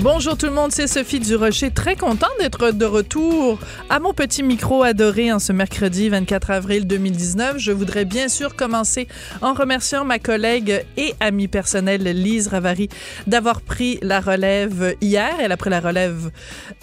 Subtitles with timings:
[0.00, 1.70] Bonjour tout le monde, c'est Sophie Durocher.
[1.70, 3.58] Très contente d'être de retour
[3.88, 7.56] à mon petit micro adoré en ce mercredi 24 avril 2019.
[7.56, 9.08] Je voudrais bien sûr commencer
[9.40, 12.90] en remerciant ma collègue et amie personnelle Lise Ravary
[13.26, 15.30] d'avoir pris la relève hier.
[15.40, 16.30] Elle a pris la relève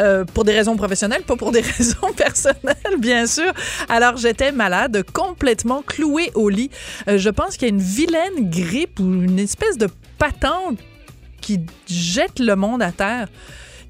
[0.01, 3.53] euh, pour des raisons professionnelles, pas pour des raisons personnelles, bien sûr.
[3.89, 6.71] Alors j'étais malade, complètement clouée au lit.
[7.07, 10.79] Euh, je pense qu'il y a une vilaine grippe ou une espèce de patente
[11.43, 13.27] qui jette le monde à terre,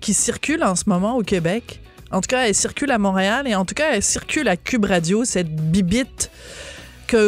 [0.02, 1.80] qui circule en ce moment au Québec.
[2.12, 4.86] En tout cas, elle circule à Montréal et en tout cas, elle circule à Cube
[4.86, 6.32] Radio, cette bibite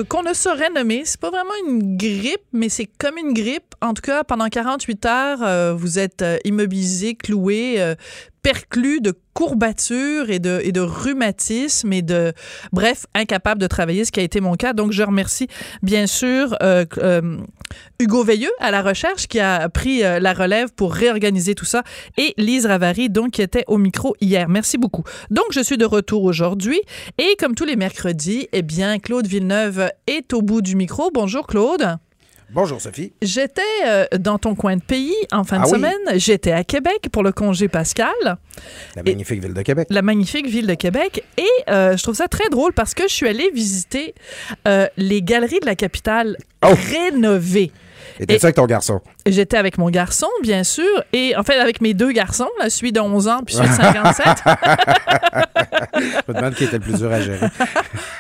[0.09, 1.03] qu'on ne saurait nommer.
[1.05, 3.75] C'est pas vraiment une grippe, mais c'est comme une grippe.
[3.81, 7.96] En tout cas, pendant 48 heures, euh, vous êtes euh, immobilisé, cloué, euh,
[8.41, 12.34] perclus de courbatures et de, et de rhumatisme et de,
[12.71, 14.73] bref, incapable de travailler, ce qui a été mon cas.
[14.73, 15.48] Donc, je remercie
[15.84, 16.55] bien sûr
[17.99, 21.84] Hugo Veilleux à la recherche qui a pris euh, la relève pour réorganiser tout ça
[22.18, 24.49] et Lise Ravary, donc, qui était au micro hier.
[24.49, 25.04] Merci beaucoup.
[25.30, 26.82] Donc, je suis de retour aujourd'hui
[27.18, 31.10] et comme tous les mercredis, eh bien, Claude Villeneuve est au bout du micro.
[31.13, 31.98] Bonjour, Claude.
[32.51, 33.12] Bonjour Sophie.
[33.21, 35.71] J'étais euh, dans ton coin de pays en fin de Ah oui?
[35.74, 36.20] semaine.
[36.20, 38.13] J'étais à Québec pour le congé pascal.
[38.96, 39.87] La Et- magnifique ville de Québec.
[39.90, 41.24] la magnifique ville de Québec.
[41.37, 44.13] Et euh, je trouve ça très drôle parce que je suis allée visiter
[44.68, 46.70] euh, les galeries de la capitale Oh!
[46.91, 47.71] rénovées.
[48.20, 49.02] Étais-tu avec ton garçon?
[49.27, 52.91] J'étais avec mon garçon, bien sûr, et en fait avec mes deux garçons, là, celui
[52.91, 54.26] de 11 ans puis celui de 57.
[55.95, 57.48] Je me demande qui était le plus dur à gérer.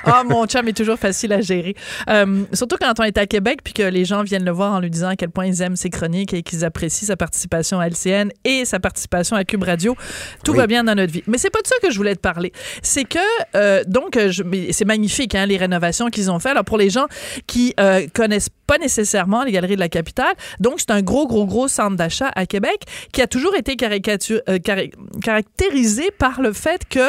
[0.07, 1.73] Ah, mon chum est toujours facile à gérer.
[2.11, 4.79] Euh, surtout quand on est à Québec puis que les gens viennent le voir en
[4.79, 7.87] lui disant à quel point ils aiment ses chroniques et qu'ils apprécient sa participation à
[7.87, 9.95] LCN et sa participation à Cube Radio.
[10.43, 10.59] Tout Oui.
[10.59, 11.23] va bien dans notre vie.
[11.25, 12.53] Mais c'est pas de ça que je voulais te parler.
[12.83, 13.17] C'est que,
[13.55, 14.31] euh, donc, euh,
[14.71, 16.49] c'est magnifique, hein, les rénovations qu'ils ont fait.
[16.49, 17.07] Alors, pour les gens
[17.47, 21.45] qui euh, connaissent pas nécessairement les galeries de la capitale, donc c'est un gros, gros,
[21.45, 24.91] gros centre d'achat à Québec qui a toujours été caricature, euh, cari-
[25.23, 26.99] caractérisé par le fait que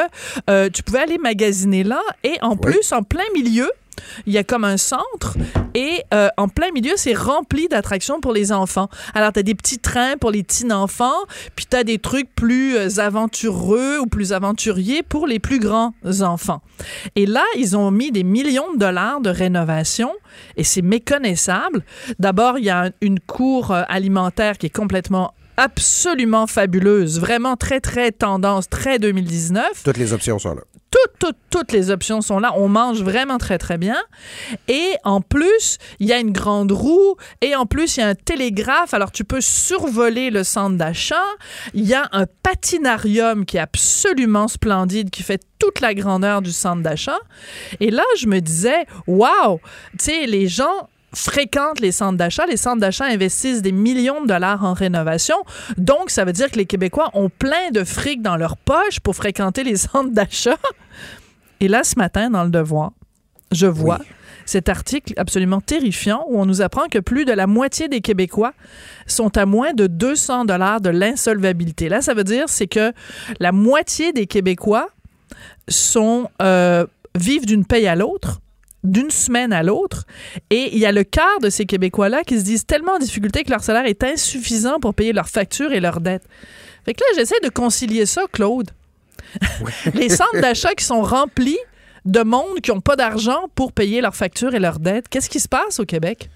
[0.51, 3.71] euh, tu pouvais aller magasiner là et en plus, en plein milieu,
[4.27, 5.37] il y a comme un centre
[5.75, 8.89] et euh, en plein milieu, c'est rempli d'attractions pour les enfants.
[9.15, 11.13] Alors, tu as des petits trains pour les petits enfants,
[11.55, 15.93] puis tu as des trucs plus euh, aventureux ou plus aventuriers pour les plus grands
[16.23, 16.63] enfants.
[17.15, 20.13] Et là, ils ont mis des millions de dollars de rénovation
[20.57, 21.83] et c'est méconnaissable.
[22.19, 27.57] D'abord, il y a un- une cour euh, alimentaire qui est complètement absolument fabuleuse, vraiment
[27.57, 30.63] très, très tendance, très 2019 Toutes les options sont là.
[30.91, 32.53] Toutes, toutes, toutes les options sont là.
[32.57, 33.97] On mange vraiment très, très bien.
[34.69, 38.09] Et en plus, il y a une grande roue et en plus, il y a
[38.09, 38.95] un télégraphe.
[38.95, 41.25] Alors, tu peux survoler le centre d'achat.
[41.75, 46.53] Il y a un patinarium qui est absolument splendide, qui fait toute la grandeur du
[46.53, 47.19] centre d'achat.
[47.81, 49.61] Et là, je me disais, waouh,
[49.99, 52.47] tu sais, les gens fréquentent les centres d'achat.
[52.47, 55.37] Les centres d'achat investissent des millions de dollars en rénovation.
[55.77, 59.17] Donc, ça veut dire que les Québécois ont plein de fric dans leur poche pour
[59.17, 60.59] fréquenter les centres d'achat.
[61.61, 62.93] Et là, ce matin, dans le Devoir,
[63.53, 64.01] je vois
[64.45, 68.53] cet article absolument terrifiant où on nous apprend que plus de la moitié des Québécois
[69.07, 71.89] sont à moins de 200 dollars de l'insolvabilité.
[71.89, 72.93] Là, ça veut dire c'est que
[73.41, 74.89] la moitié des Québécois
[75.69, 78.41] sont euh, vivent d'une paye à l'autre
[78.87, 80.05] d'une semaine à l'autre.
[80.51, 83.43] Et il y a le quart de ces Québécois-là qui se disent tellement en difficulté
[83.45, 86.25] que leur salaire est insuffisant pour payer leurs factures et leurs dettes.
[86.85, 88.71] Fait que là, j'essaie de concilier ça, Claude.
[89.95, 91.59] Les centres d'achat qui sont remplis
[92.05, 95.09] de monde qui n'ont pas d'argent pour payer leurs factures et leurs dettes.
[95.09, 96.31] Qu'est-ce qui se passe au Québec?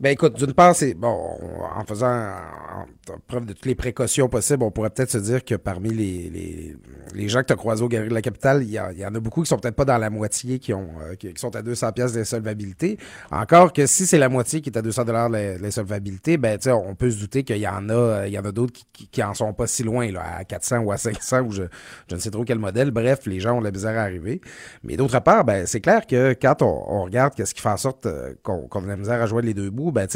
[0.00, 1.16] Ben écoute, d'une part, c'est bon,
[1.74, 2.86] en faisant en
[3.26, 6.76] preuve de toutes les précautions possibles, on pourrait peut-être se dire que parmi les, les,
[7.14, 9.20] les gens que tu as croisés au Galerie de la Capitale, il y, en a
[9.20, 11.92] beaucoup qui sont peut-être pas dans la moitié qui ont euh, qui, sont à 200
[11.92, 12.98] pièces d'insolvabilité.
[13.30, 17.10] Encore que si c'est la moitié qui est à 200 dollars l'insolvabilité, ben on peut
[17.10, 20.10] se douter qu'il y en a a d'autres qui, qui, en sont pas si loin
[20.10, 21.64] là, à 400 ou à 500 ou je,
[22.08, 22.90] je ne sais trop quel modèle.
[22.90, 24.40] Bref, les gens ont de la misère à arriver.
[24.82, 28.06] Mais d'autre part, ben c'est clair que quand on, regarde qu'est-ce qui fait en sorte
[28.06, 30.06] euh, qu'on qu'on a de la misère à joindre les deux bouts, ben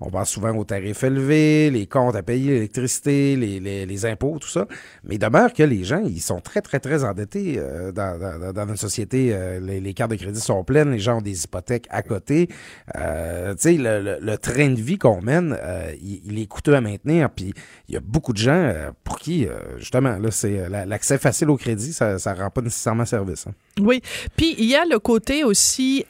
[0.00, 4.48] on pense souvent aux tarifs élevés, les comptes à payer, l'électricité, les, les, impôts, tout
[4.48, 4.66] ça.
[5.04, 8.66] Mais il demeure que les gens, ils sont très, très, très endettés euh, dans, dans,
[8.66, 9.30] notre société.
[9.32, 12.48] Euh, les, les cartes de crédit sont pleines, les gens ont des hypothèques à côté.
[12.96, 15.56] Euh, tu sais, le, le, train de vie qu'on mène,
[16.02, 17.30] il, est coûteux à maintenir.
[17.30, 17.54] Puis
[17.88, 18.72] il y a beaucoup de gens
[19.04, 19.46] pour qui,
[19.78, 23.46] justement, là, c'est la- l'accès facile au crédit, ça ne rend pas nécessairement service.
[23.46, 23.52] hein.
[23.80, 24.00] Oui,
[24.36, 26.04] puis il y a le côté aussi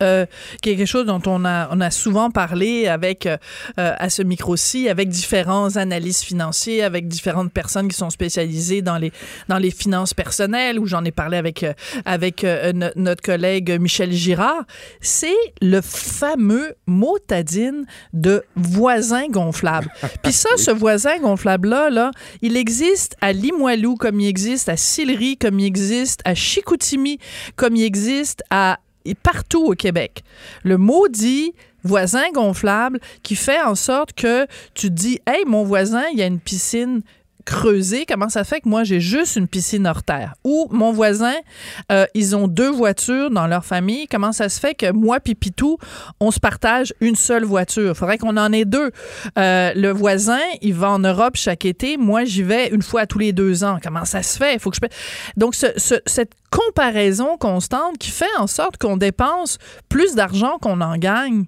[0.62, 3.28] quelque chose dont on a on a souvent parlé avec
[3.76, 9.12] à ce micro-ci avec différents analystes financiers, avec différentes personnes qui sont spécialisées dans les
[9.48, 11.72] dans les finances personnelles ou j'en ai parlé avec euh,
[12.04, 12.44] avec
[12.96, 14.64] notre collègue Michel Girard,
[15.00, 19.90] c'est le fameux mot tadine de voisin gonflable.
[20.22, 22.10] Puis ça ce voisin gonflable là là,
[22.42, 27.18] il existe à Limoilou comme il existe à Sillery comme il existe à Chicoutimi
[27.56, 28.78] comme il existe à
[29.22, 30.22] partout au Québec.
[30.62, 31.52] Le maudit
[31.84, 36.26] voisin gonflable qui fait en sorte que tu dis Hey, mon voisin, il y a
[36.26, 37.02] une piscine
[37.44, 40.34] creuser comment ça fait que moi j'ai juste une piscine hors terre?
[40.44, 41.34] Ou mon voisin
[41.92, 44.06] euh, ils ont deux voitures dans leur famille.
[44.08, 45.78] Comment ça se fait que moi puis Pitou
[46.20, 47.90] on se partage une seule voiture?
[47.90, 48.90] Il faudrait qu'on en ait deux.
[49.38, 51.96] Euh, le voisin il va en Europe chaque été.
[51.96, 53.78] Moi j'y vais une fois tous les deux ans.
[53.82, 54.58] Comment ça se fait?
[54.58, 54.78] Faut que
[55.36, 59.58] donc cette comparaison constante qui fait en sorte qu'on dépense
[59.88, 61.44] plus d'argent qu'on en gagne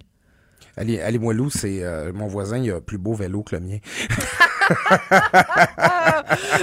[0.76, 3.78] Ali Moilou, c'est euh, mon voisin, il a plus beau vélo que le mien.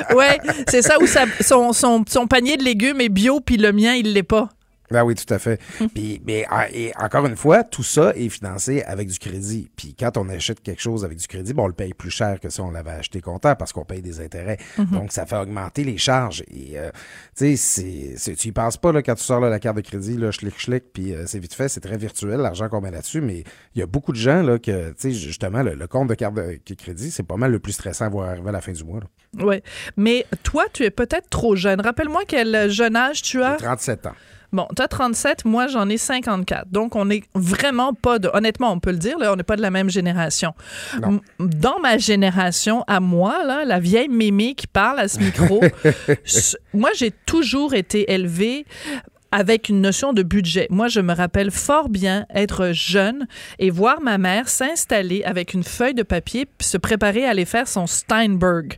[0.15, 0.37] ouais,
[0.67, 4.13] c'est ça où son, son, son, panier de légumes est bio, puis le mien, il
[4.13, 4.49] l'est pas.
[4.91, 5.59] Ben oui, tout à fait.
[5.93, 9.69] Puis, mais ah, et encore une fois, tout ça est financé avec du crédit.
[9.75, 12.39] Puis quand on achète quelque chose avec du crédit, bon, on le paye plus cher
[12.39, 14.57] que si on l'avait acheté comptant parce qu'on paye des intérêts.
[14.91, 16.43] Donc, ça fait augmenter les charges.
[16.51, 16.91] Et euh,
[17.35, 20.31] tu sais, tu y penses pas là, quand tu sors la carte de crédit, là,
[20.31, 23.21] schlick, schlick, puis euh, c'est vite fait, c'est très virtuel l'argent qu'on met là-dessus.
[23.21, 23.43] Mais
[23.75, 26.35] il y a beaucoup de gens là, que, tu sais, justement, le, compte de carte
[26.35, 28.83] de crédit, c'est pas mal le plus stressant à voir arriver à la fin du
[28.83, 28.99] mois.
[29.39, 29.61] Oui.
[29.97, 31.81] Mais toi, tu es peut-être trop jeune.
[31.81, 33.55] Rappelle-moi quel jeune âge tu as.
[33.55, 34.13] 37 ans.
[34.53, 36.69] Bon, tu as 37, moi j'en ai 54.
[36.69, 39.55] Donc on n'est vraiment pas de honnêtement, on peut le dire là, on n'est pas
[39.55, 40.53] de la même génération.
[41.39, 45.61] Dans ma génération à moi là, la vieille mémé qui parle à ce micro,
[46.73, 48.65] moi j'ai toujours été élevée
[49.31, 50.67] avec une notion de budget.
[50.69, 53.25] Moi, je me rappelle fort bien être jeune
[53.57, 57.67] et voir ma mère s'installer avec une feuille de papier, se préparer à aller faire
[57.67, 58.77] son Steinberg.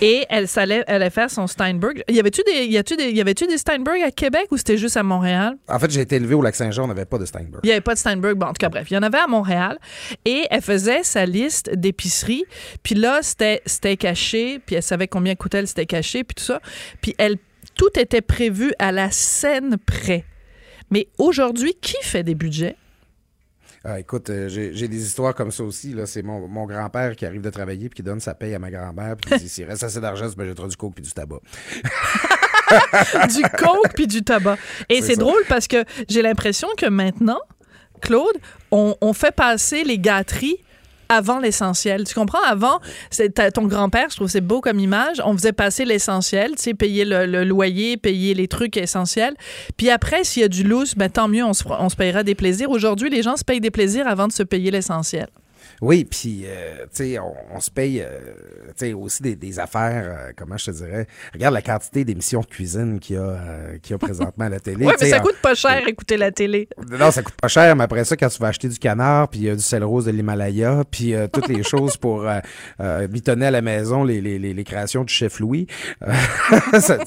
[0.00, 2.02] Et elle, allait, elle allait faire son Steinberg.
[2.08, 5.02] Y avait-tu des, y des, y avait-tu des Steinberg à Québec ou c'était juste à
[5.02, 5.56] Montréal?
[5.68, 7.60] En fait, j'ai été élevé au Lac-Saint-Jean, on n'avait pas de Steinberg.
[7.62, 8.36] Il n'y avait pas de Steinberg.
[8.36, 9.78] Bon, en tout cas, bref, il y en avait à Montréal.
[10.24, 12.44] Et elle faisait sa liste d'épicerie.
[12.82, 14.60] Puis là, c'était c'était caché.
[14.64, 16.60] Puis elle savait combien coûtait le steak caché, puis tout ça.
[17.00, 17.36] Puis elle,
[17.74, 20.24] tout était prévu à la scène près.
[20.90, 22.76] Mais aujourd'hui, qui fait des budgets?
[23.84, 25.96] Ah, écoute, euh, j'ai des histoires comme ça aussi.
[26.06, 28.70] C'est mon, mon grand-père qui arrive de travailler puis qui donne sa paye à ma
[28.70, 31.40] grand-mère puis dit s'il reste assez d'argent, ben, j'ai trop du coke puis du tabac.
[33.28, 34.56] du coke puis du tabac.
[34.88, 37.40] Et c'est drôle parce que j'ai l'impression que maintenant,
[38.00, 38.36] Claude,
[38.70, 40.58] on, on fait passer les gâteries
[41.12, 42.04] avant l'essentiel.
[42.04, 42.42] Tu comprends?
[42.46, 42.80] Avant,
[43.54, 47.04] ton grand-père, je trouve c'est beau comme image, on faisait passer l'essentiel, tu sais, payer
[47.04, 49.34] le, loyer, payer les trucs essentiels.
[49.76, 52.22] Puis après, s'il y a du lousse, ben, tant mieux, on se, on se payera
[52.22, 52.70] des plaisirs.
[52.70, 55.28] Aujourd'hui, les gens se payent des plaisirs avant de se payer l'essentiel.
[55.82, 58.06] Oui, puis, euh, tu sais, on, se paye, euh,
[58.68, 61.08] tu sais, aussi des, affaires, euh, comment je te dirais?
[61.34, 63.36] Regarde la quantité d'émissions de cuisine qu'il y, a,
[63.82, 64.86] qu'il y a présentement à la télé.
[64.86, 66.68] oui, mais ça coûte pas cher écouter la télé.
[66.88, 69.40] Non, ça coûte pas cher, mais après ça, quand tu vas acheter du canard, puis
[69.40, 72.24] du sel rose de l'Himalaya, puis toutes les choses pour
[73.10, 75.66] mitonner à la maison les, les, les, créations du chef Louis,
[76.78, 76.98] ça,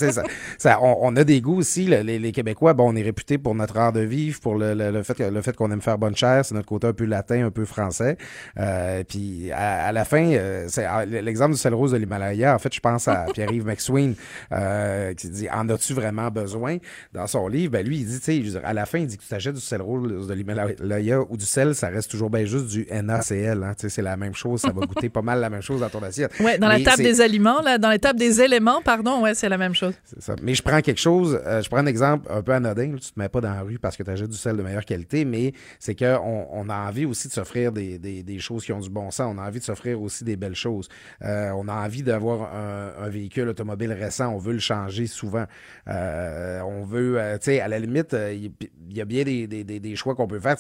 [0.58, 1.86] ça, on, a des goûts aussi.
[1.86, 5.18] les, Québécois, bon, on est réputés pour notre art de vivre, pour le, le, fait,
[5.32, 7.64] le fait qu'on aime faire bonne chair, c'est notre côté un peu latin, un peu
[7.64, 8.18] français.
[8.60, 8.65] Euh,
[9.08, 12.56] puis à, la fin, euh, c'est ah, l'exemple du sel rose de l'Himalaya.
[12.56, 14.16] En fait, je pense à Pierre-Yves McSween
[14.52, 16.78] euh, qui dit En as-tu vraiment besoin?
[17.14, 19.24] Dans son livre, ben lui, il dit, tu sais, à la fin, il dit que
[19.24, 22.68] tu t'achètes du sel rose de l'Himalaya ou du sel, ça reste toujours bien juste
[22.68, 23.64] du NaCl.
[23.64, 26.04] Hein, c'est la même chose, ça va goûter pas mal la même chose dans ton
[26.04, 26.32] assiette.
[26.46, 29.50] Oui, dans la table des aliments, là, dans la table des éléments, pardon, ouais, c'est
[29.50, 29.94] la même chose.
[30.20, 30.36] Ça.
[30.44, 33.30] Mais je prends quelque chose, je prends un exemple un peu anodin, tu te mets
[33.30, 35.96] pas dans la rue parce que tu achètes du sel de meilleure qualité, mais c'est
[35.96, 39.12] qu'on on a envie aussi de s'offrir des, des, des choses qui ont du bon
[39.12, 39.34] sens.
[39.36, 40.88] On a envie de s'offrir aussi des belles choses.
[41.24, 44.34] Euh, on a envie d'avoir un, véhicule automobile récent.
[44.34, 45.46] On veut le changer souvent.
[45.88, 48.52] Euh, on veut, euh, tu sais, à la limite, il
[48.90, 50.56] y, a bien des, choix qu'on peut faire.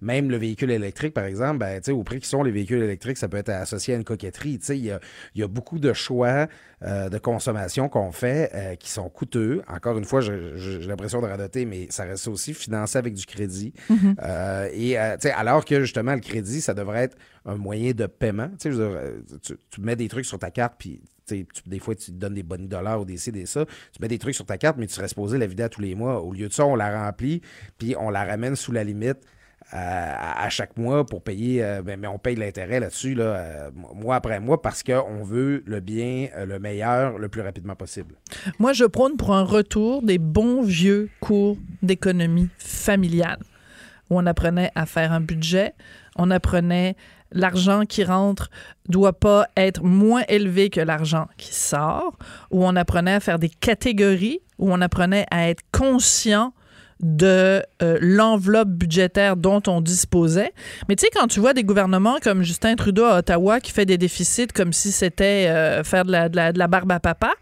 [0.00, 3.28] même le véhicule électrique, par exemple, ben, au prix qui sont les véhicules électriques, ça
[3.28, 4.60] peut être associé à une coquetterie.
[4.68, 5.00] Il y a,
[5.34, 6.48] y a beaucoup de choix
[6.82, 9.62] de consommation qu'on fait qui sont coûteux.
[9.68, 13.72] Encore une fois, j'ai l'impression de radoter, mais ça reste aussi financé avec du crédit.
[13.90, 14.70] Mm-hmm.
[14.72, 17.16] et alors que justement, le crédit, ça devrait être
[17.46, 18.50] un moyen de paiement.
[18.60, 19.20] Tu, euh,
[19.70, 21.00] tu, mets des trucs sur ta carte, puis
[21.66, 23.64] des fois, tu te donnes des bonnes dollars ou des ci, des ça.
[23.64, 25.80] Tu mets des trucs sur ta carte, mais tu serais supposé la vider à tous
[25.80, 26.20] les mois.
[26.20, 27.40] Au lieu de ça, on la remplit,
[27.78, 29.18] puis on la ramène sous la limite
[29.72, 34.16] à, chaque mois pour payer, euh, ben, mais on paye l'intérêt là-dessus, là, euh, mois
[34.16, 38.14] après mois, parce qu'on veut le bien, euh, le meilleur, le plus rapidement possible.
[38.58, 43.38] Moi, je prône pour un retour des bons vieux cours d'économie familiale,
[44.10, 45.74] où on apprenait à faire un budget,
[46.16, 46.96] on apprenait
[47.32, 48.50] l'argent qui rentre
[48.88, 52.16] doit pas être moins élevé que l'argent qui sort,
[52.52, 56.52] où on apprenait à faire des catégories, où on apprenait à être conscient
[57.00, 60.52] de euh, l'enveloppe budgétaire dont on disposait.
[60.88, 63.86] Mais tu sais, quand tu vois des gouvernements comme Justin Trudeau à Ottawa qui fait
[63.86, 67.34] des déficits comme si c'était euh, faire de la, de la barbe à papa,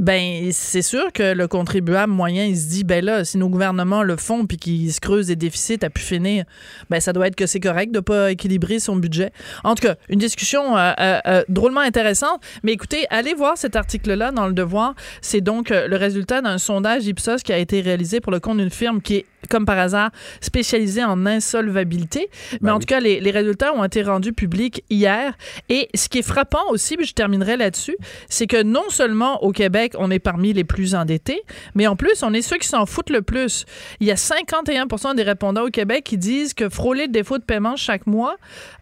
[0.00, 4.04] ben c'est sûr que le contribuable moyen il se dit ben là si nos gouvernements
[4.04, 6.44] le font puis qu'ils se creusent des déficits à pu finir
[6.88, 9.32] ben ça doit être que c'est correct de pas équilibrer son budget.
[9.64, 12.40] En tout cas une discussion euh, euh, euh, drôlement intéressante.
[12.62, 14.94] Mais écoutez allez voir cet article là dans le Devoir.
[15.20, 18.70] C'est donc le résultat d'un sondage Ipsos qui a été réalisé pour le compte d'une
[18.70, 22.28] firme qui est comme par hasard, spécialisé en insolvabilité.
[22.52, 25.34] Mais ben en tout cas, les, les, résultats ont été rendus publics hier.
[25.68, 27.96] Et ce qui est frappant aussi, puis je terminerai là-dessus,
[28.28, 31.42] c'est que non seulement au Québec, on est parmi les plus endettés,
[31.74, 33.64] mais en plus, on est ceux qui s'en foutent le plus.
[34.00, 37.44] Il y a 51 des répondants au Québec qui disent que frôler le défaut de
[37.44, 38.36] paiement chaque mois...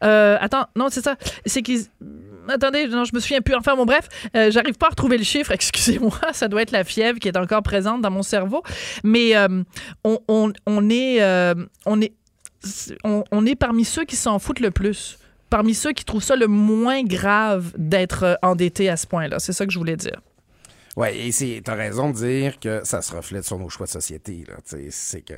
[0.04, 1.16] Euh, attends, non, c'est ça.
[1.44, 1.84] C'est qu'ils
[2.48, 3.54] attendez, non, je me souviens plus.
[3.54, 5.50] Enfin, bon, bref, euh, j'arrive pas à retrouver le chiffre.
[5.52, 8.62] Excusez-moi, ça doit être la fièvre qui est encore présente dans mon cerveau.
[9.04, 9.62] Mais euh,
[10.04, 12.12] on, on, est, euh, on est,
[13.04, 15.18] on, est parmi ceux qui s'en foutent le plus.
[15.50, 19.38] Parmi ceux qui trouvent ça le moins grave d'être endetté à ce point-là.
[19.38, 20.20] C'est ça que je voulais dire.
[20.96, 21.30] Oui, et
[21.62, 24.44] tu as raison de dire que ça se reflète sur nos choix de société.
[24.90, 25.34] C'est que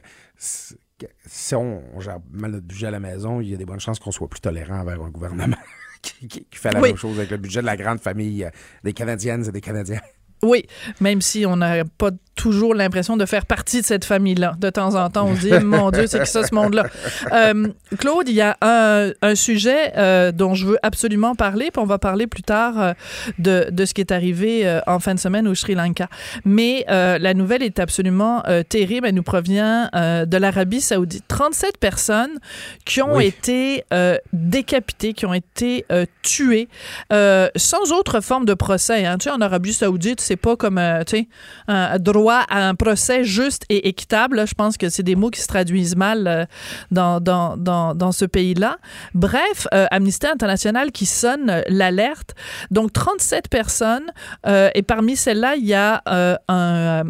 [1.26, 3.98] si on gère mal notre budget à la maison, il y a des bonnes chances
[3.98, 5.56] qu'on soit plus tolérant envers un gouvernement.
[6.02, 8.50] Qui, fait la même chose avec le budget de la grande famille euh,
[8.84, 10.00] des Canadiennes et des Canadiens.
[10.42, 10.64] Oui,
[11.00, 14.54] même si on n'a pas toujours l'impression de faire partie de cette famille-là.
[14.58, 16.86] De temps en temps, on se dit, mon Dieu, c'est que ça, ce monde-là?
[17.32, 17.66] Euh,
[17.98, 21.98] Claude, il y a un, sujet euh, dont je veux absolument parler, puis on va
[21.98, 22.92] parler plus tard euh,
[23.38, 26.08] de, de, ce qui est arrivé en fin de semaine au Sri Lanka.
[26.44, 29.08] Mais la nouvelle est absolument terrible.
[29.08, 31.24] Elle nous provient de l'Arabie saoudite.
[31.26, 32.38] 37 personnes
[32.84, 33.84] qui ont été
[34.32, 35.84] décapitées, qui ont été
[36.22, 36.68] tuées,
[37.10, 39.04] sans autre forme de procès.
[39.04, 39.18] Hein.
[39.18, 41.28] Tu sais, en Arabie saoudite, c'est pas comme, sais,
[41.66, 44.46] un droit à un procès juste et équitable.
[44.46, 46.44] Je pense que c'est des mots qui se traduisent mal euh,
[46.90, 48.78] dans, dans, dans, ce pays-là.
[49.14, 52.34] Bref, euh, Amnesty International qui sonne l'alerte.
[52.70, 54.12] Donc, 37 personnes.
[54.46, 56.02] Euh, et parmi celles-là, il y a
[56.48, 57.04] un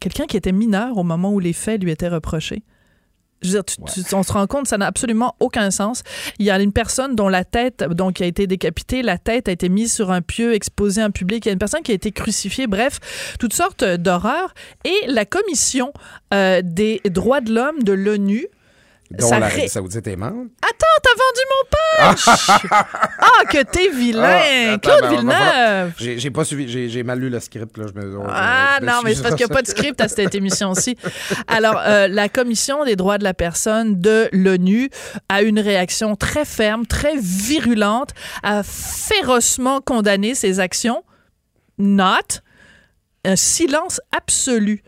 [0.00, 2.62] quelqu'un qui était mineur au moment où les faits lui étaient reprochés.
[3.42, 6.02] Je veux dire, on se rend compte, ça n'a absolument aucun sens.
[6.38, 9.52] Il y a une personne dont la tête, donc, a été décapitée, la tête a
[9.52, 11.46] été mise sur un pieu, exposée en public.
[11.46, 12.66] Il y a une personne qui a été crucifiée.
[12.66, 12.98] Bref,
[13.38, 14.54] toutes sortes d'horreurs.
[14.84, 15.92] Et la commission
[16.34, 18.46] euh, des droits de l'homme de l'ONU
[19.10, 20.50] dont l'Arabie Saoudite est membre.
[20.62, 22.62] Attends, t'as vendu mon punch!
[23.18, 24.74] ah, que t'es vilain!
[24.74, 25.92] Ah, Claude Villeneuve!
[25.98, 27.76] J'ai pas suivi, j'ai mal lu le script.
[27.78, 27.86] Là.
[27.88, 30.34] Je me, ah non, mais c'est parce qu'il n'y a pas de script à cette
[30.34, 30.96] émission-ci.
[31.46, 34.90] Alors, euh, la Commission des droits de la personne de l'ONU
[35.28, 38.10] a une réaction très ferme, très virulente,
[38.42, 41.02] a férocement condamné ces actions.
[41.78, 42.42] Not.
[43.24, 44.82] Un silence absolu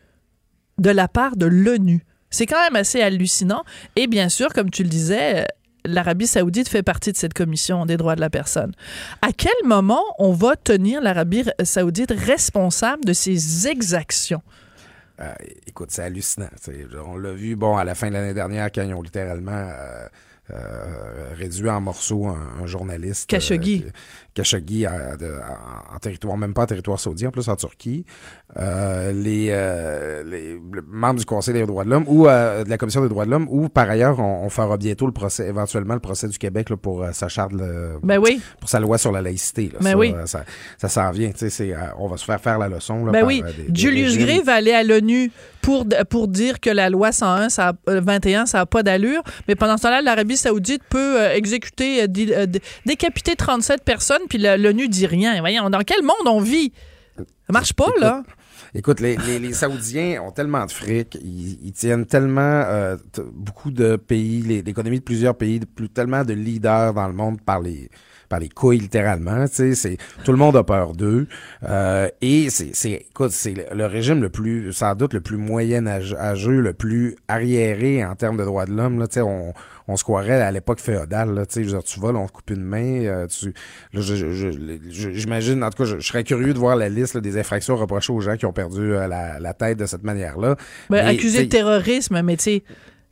[0.79, 2.05] de la part de l'ONU.
[2.31, 3.65] C'est quand même assez hallucinant.
[3.97, 5.47] Et bien sûr, comme tu le disais,
[5.85, 8.73] l'Arabie saoudite fait partie de cette commission des droits de la personne.
[9.23, 14.43] À quel moment on va tenir l'Arabie saoudite responsable de ces exactions?
[15.21, 15.35] Euh,
[15.67, 16.49] écoute, c'est hallucinant.
[17.07, 20.07] On l'a vu, bon, à la fin de l'année dernière, quand ils ont littéralement euh,
[20.53, 23.29] euh, réduit en morceaux un, journaliste.
[23.29, 23.85] Khashoggi.
[24.35, 28.05] Khashoggi en, territoire, même pas en territoire saoudien, en plus en Turquie.
[28.57, 32.79] Euh, les, euh, les, membres du Conseil des droits de l'homme ou euh, de la
[32.79, 36.01] Commission des droits de l'homme, ou par ailleurs, on, fera bientôt le procès, éventuellement le
[36.01, 38.41] procès du Québec là, pour sa charte, ben oui.
[38.59, 39.71] pour sa loi sur la laïcité.
[39.73, 40.15] Là, ben ça, oui.
[40.27, 40.45] ça,
[40.79, 41.31] ça s'en vient.
[41.99, 43.05] on va se faire faire la leçon.
[43.05, 43.43] Là, ben oui.
[43.73, 45.31] Julius Gray va aller à l'ONU
[45.63, 49.23] pour, pour dire que la loi 101, ça 21, ça n'a pas d'allure.
[49.49, 52.07] Mais pendant ce temps-là, l'Arabie saoudite peut exécuter,
[52.87, 55.39] décapiter 37 personnes, puis l'ONU dit rien.
[55.41, 56.73] Voyons, dans quel monde on vit?
[57.17, 58.23] Ça marche pas, là.
[58.75, 62.97] Écoute, les, les, Saoudiens ont tellement de fric, ils, tiennent tellement euh,
[63.33, 65.61] beaucoup de pays, l'économie de plusieurs pays,
[65.93, 67.91] tellement de leaders dans le monde par les
[68.31, 69.47] par les couilles littéralement.
[69.49, 71.27] Tu sais, tout le monde a peur d'eux.
[71.69, 75.87] Euh, et c'est, c'est, écoute, c'est le régime le plus, sans doute le plus moyen
[75.87, 79.01] âgeux, le plus arriéré en termes de droits de l'homme.
[79.01, 79.53] Là, tu sais, on,
[79.89, 81.35] on se croirait à l'époque féodale.
[81.35, 83.05] Là, tu sais, tu vas, on te coupe une main.
[83.05, 83.53] Euh, tu,
[83.93, 88.21] j'imagine, en tout cas, je, serais curieux de voir la liste des infractions reprochées aux
[88.21, 90.55] gens qui ont perdu euh, la, la, tête de cette manière-là.
[90.89, 92.63] Ben, accusés de terrorisme, mais tu sais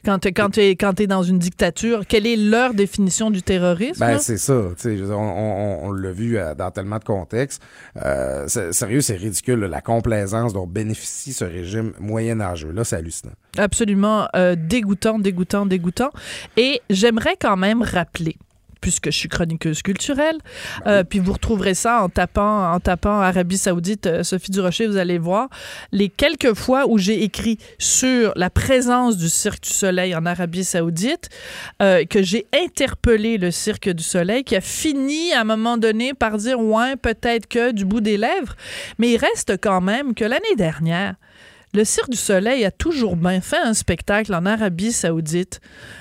[0.05, 4.01] Quand tu quand es, quand es dans une dictature, quelle est leur définition du terrorisme?
[4.01, 4.55] Ben, c'est ça.
[4.55, 7.63] On, on, on l'a vu euh, dans tellement de contextes.
[7.97, 12.71] Euh, sérieux, c'est ridicule, la complaisance dont bénéficie ce régime moyenâgeux.
[12.71, 13.33] Là, c'est hallucinant.
[13.57, 16.11] Absolument euh, dégoûtant, dégoûtant, dégoûtant.
[16.57, 18.37] Et j'aimerais quand même rappeler
[18.81, 20.39] puisque je suis chroniqueuse culturelle.
[20.87, 24.97] Euh, puis vous retrouverez ça en tapant, en tapant Arabie Saoudite, euh, Sophie Durocher, vous
[24.97, 25.49] allez voir.
[25.93, 30.65] Les quelques fois où j'ai écrit sur la présence du Cirque du Soleil en Arabie
[30.65, 31.29] Saoudite,
[31.83, 36.15] euh, que j'ai interpellé le Cirque du Soleil, qui a fini à un moment donné
[36.15, 38.55] par dire ouais, peut-être que du bout des lèvres,
[38.99, 41.15] mais il reste quand même que l'année dernière,
[41.75, 45.61] le Cirque du Soleil a toujours bien fait un spectacle en Arabie Saoudite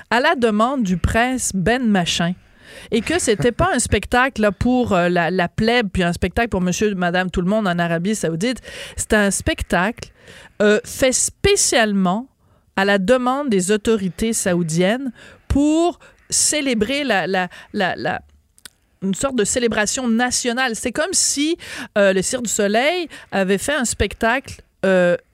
[0.09, 2.33] à la demande du prince Ben Machin
[2.91, 6.61] et que c'était pas un spectacle pour euh, la, la, plèbe puis un spectacle pour
[6.61, 8.61] monsieur, madame, tout le monde en Arabie Saoudite.
[8.95, 10.11] C'était un spectacle
[10.61, 12.27] euh, fait spécialement
[12.75, 15.11] à la demande des autorités saoudiennes
[15.47, 17.47] pour célébrer la
[19.03, 20.75] une sorte de célébration nationale.
[20.75, 21.55] C'est comme si
[21.97, 24.61] euh, le Cirque du Soleil avait fait un spectacle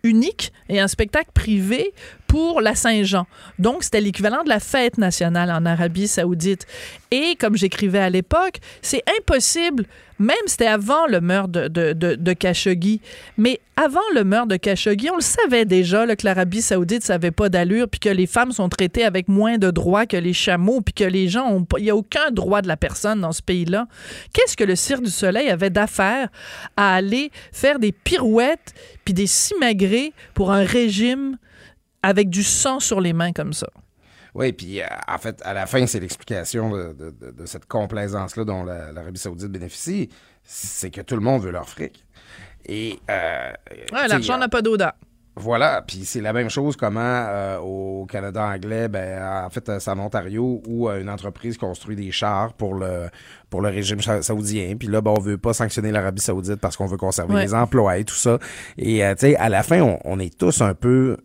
[0.03, 1.93] unique et un spectacle privé
[2.33, 3.27] pour la Saint-Jean.
[3.59, 6.65] Donc, c'était l'équivalent de la fête nationale en Arabie saoudite.
[7.11, 9.85] Et comme j'écrivais à l'époque, c'est impossible,
[10.17, 13.01] même c'était avant le meurtre de, de, de, Khashoggi,
[13.37, 17.49] mais avant le meurtre de Khashoggi, on le savait déjà que l'Arabie saoudite savait pas
[17.49, 20.95] d'allure, puis que les femmes sont traitées avec moins de droits que les chameaux, puis
[20.95, 21.67] que les gens ont...
[21.77, 23.85] Il n'y a aucun droit de la personne dans ce pays-là.
[24.33, 26.29] Qu'est-ce que le Cirque du Soleil avait d'affaire
[26.77, 28.73] à aller faire des pirouettes
[29.05, 31.37] puis des simagrées pour un régime
[32.03, 33.67] avec du sang sur les mains comme ça.
[34.35, 37.13] Oui, puis euh, en fait, à la fin, c'est l'explication de,
[37.45, 40.09] cette complaisance-là dont l'Arabie saoudite bénéficie,
[40.43, 42.05] c'est que tout le monde veut leur fric.
[42.65, 43.51] Et euh,
[43.91, 44.93] l'argent n'a pas d'odeur.
[45.35, 49.89] Voilà, puis c'est la même chose comment euh, au Canada anglais, ben en fait c'est
[49.89, 53.09] en Ontario où une entreprise construit des chars pour le
[53.49, 56.85] pour le régime saoudien, puis là ben, on veut pas sanctionner l'Arabie saoudite parce qu'on
[56.85, 58.37] veut conserver les emplois et tout ça.
[58.77, 61.17] Et tu sais à la fin on, est tous un peu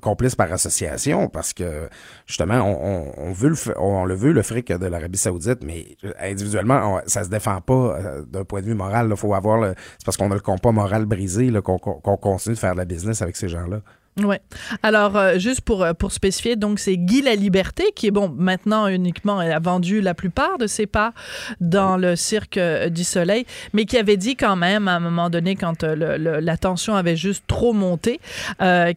[0.00, 1.88] complice par association parce que
[2.26, 7.24] justement on, veut le on le veut le fric de l'Arabie Saoudite mais individuellement ça
[7.24, 9.14] se défend pas euh, d'un point de vue moral.
[9.16, 12.78] Faut avoir c'est parce qu'on a le compas moral brisé qu'on continue de faire de
[12.78, 13.80] la business avec ces gens là
[14.18, 14.36] oui.
[14.82, 18.28] Alors, euh, juste pour, euh, pour spécifier, donc c'est Guy La Liberté qui est, bon,
[18.36, 21.12] maintenant uniquement, a vendu la plupart de ses parts
[21.60, 25.30] dans le Cirque euh, du Soleil, mais qui avait dit quand même, à un moment
[25.30, 28.20] donné, quand la tension avait juste trop monté,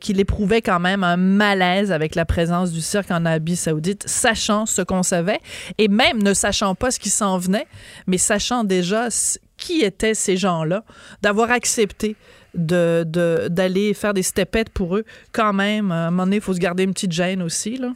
[0.02, 4.66] qu'il éprouvait quand même un malaise avec la présence du cirque en Arabie Saoudite, sachant
[4.66, 5.40] ce qu'on savait,
[5.78, 7.68] et même ne sachant pas ce qui s'en venait,
[8.08, 9.10] mais sachant déjà
[9.58, 10.84] qui étaient ces gens-là,
[11.22, 12.16] d'avoir accepté
[12.54, 16.54] de, d'aller faire des stepettes pour eux, quand même, à un moment donné, il faut
[16.54, 17.94] se garder une petite gêne aussi, là.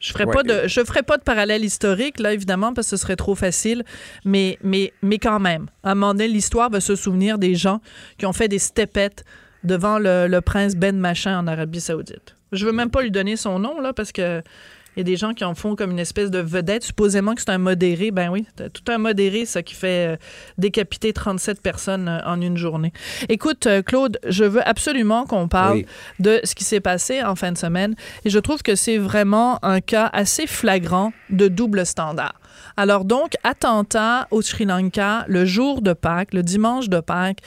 [0.00, 3.02] Je ferai pas de je ferai pas de parallèle historique là évidemment parce que ce
[3.02, 3.84] serait trop facile
[4.24, 7.82] mais mais mais quand même à un moment donné l'histoire va se souvenir des gens
[8.16, 9.26] qui ont fait des stepettes
[9.62, 12.34] devant le, le prince Ben Machin en Arabie Saoudite.
[12.50, 14.42] Je veux même pas lui donner son nom là parce que
[14.96, 17.42] il y a des gens qui en font comme une espèce de vedette, supposément que
[17.42, 18.10] c'est un modéré.
[18.10, 20.16] Ben oui, tout un modéré, ça qui fait euh,
[20.58, 22.92] décapiter 37 personnes euh, en une journée.
[23.28, 25.84] Écoute, euh, Claude, je veux absolument qu'on parle
[26.18, 27.94] de ce qui s'est passé en fin de semaine.
[28.24, 32.34] Et je trouve que c'est vraiment un cas assez flagrant de double standard.
[32.76, 37.40] Alors donc, attentat au Sri Lanka le jour de Pâques, le dimanche de Pâques,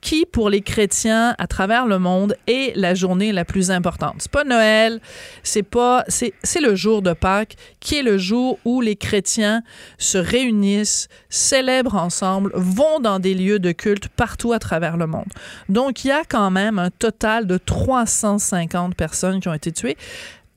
[0.00, 4.16] qui, pour les chrétiens à travers le monde, est la journée la plus importante.
[4.18, 5.00] C'est pas Noël,
[5.42, 9.62] c'est pas, c'est, c'est le jour de Pâques, qui est le jour où les chrétiens
[9.98, 15.28] se réunissent, célèbrent ensemble, vont dans des lieux de culte partout à travers le monde.
[15.68, 19.96] Donc, il y a quand même un total de 350 personnes qui ont été tuées.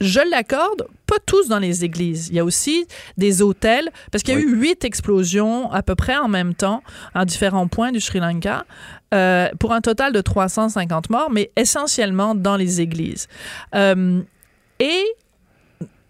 [0.01, 2.27] Je l'accorde, pas tous dans les églises.
[2.27, 5.95] Il y a aussi des hôtels, parce qu'il y a eu huit explosions à peu
[5.95, 8.65] près en même temps à différents points du Sri Lanka,
[9.13, 13.28] euh, pour un total de 350 morts, mais essentiellement dans les églises.
[13.76, 14.21] Euh,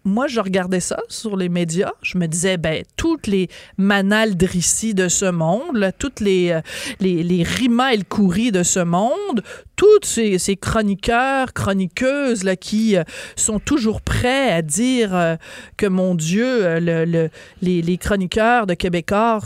[0.06, 1.94] moi, je regardais ça sur les médias.
[2.02, 6.62] Je me disais, ben, toutes les Manal Drissi de ce monde, toutes les, euh,
[7.00, 9.44] les, les Rima El Kouri de ce monde,
[9.78, 13.04] toutes ces, ces chroniqueurs, chroniqueuses là, qui euh,
[13.38, 15.36] sont toujours prêts à dire euh,
[15.78, 17.30] que, mon Dieu, le, le,
[17.62, 19.39] les, les, chroniqueurs de Québécois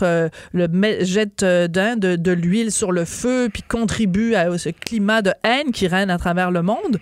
[0.53, 5.71] le jettent de, de l'huile sur le feu puis contribuent à ce climat de haine
[5.71, 6.99] qui règne à travers le monde.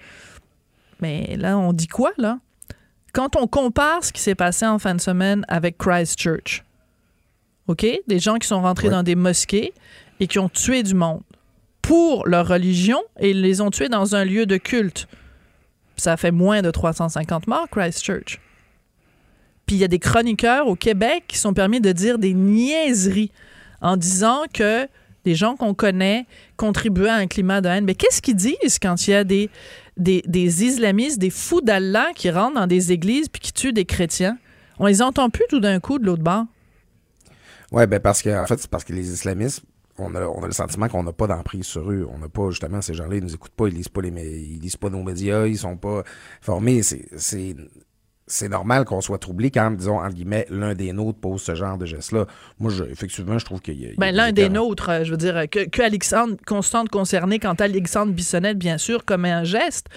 [1.01, 2.39] Mais là, on dit quoi, là?
[3.15, 6.65] Quand on compare ce qui s'est passé en fin de semaine avec Christchurch,
[7.67, 7.85] OK?
[8.07, 9.73] Des gens qui sont rentrés dans des mosquées
[10.19, 11.21] et qui ont tué du monde
[11.81, 15.07] pour leur religion et ils les ont tués dans un lieu de culte.
[15.95, 18.41] ça fait moins de 350 morts, Christchurch.
[19.65, 23.31] Puis il y a des chroniqueurs au Québec qui sont permis de dire des niaiseries
[23.79, 24.89] en disant que
[25.23, 26.25] des gens qu'on connaît
[26.57, 27.85] contribuaient à un climat de haine.
[27.85, 29.49] Mais qu'est-ce qu'ils disent quand il y a des,
[29.97, 34.37] des, islamistes, des fous d'Allah qui rentrent dans des églises puis qui tuent des chrétiens?
[34.79, 36.45] On les entend plus tout d'un coup de l'autre bord.
[37.71, 39.63] Oui, ben parce que en fait, c'est parce que les islamistes,
[39.97, 42.07] on a, on a le sentiment qu'on n'a pas d'emprise sur eux.
[42.13, 44.59] On n'a pas, justement, ces gens-là, ils nous écoutent pas, ils lisent pas les ils
[44.59, 46.03] lisent pas nos médias, ils sont pas
[46.41, 46.83] formés.
[46.83, 47.55] C'est
[48.27, 51.77] c'est normal qu'on soit troublé quand, disons, entre guillemets, l'un des nôtres pose ce genre
[51.77, 52.25] de geste-là.
[52.59, 53.89] Moi, je, effectivement, je trouve qu'il y a.
[53.97, 58.11] Ben, l'un des nôtres, euh, je veux dire, que, que Alexandre Constante concerné quand Alexandre
[58.11, 59.87] Bissonnette, bien sûr, commet un geste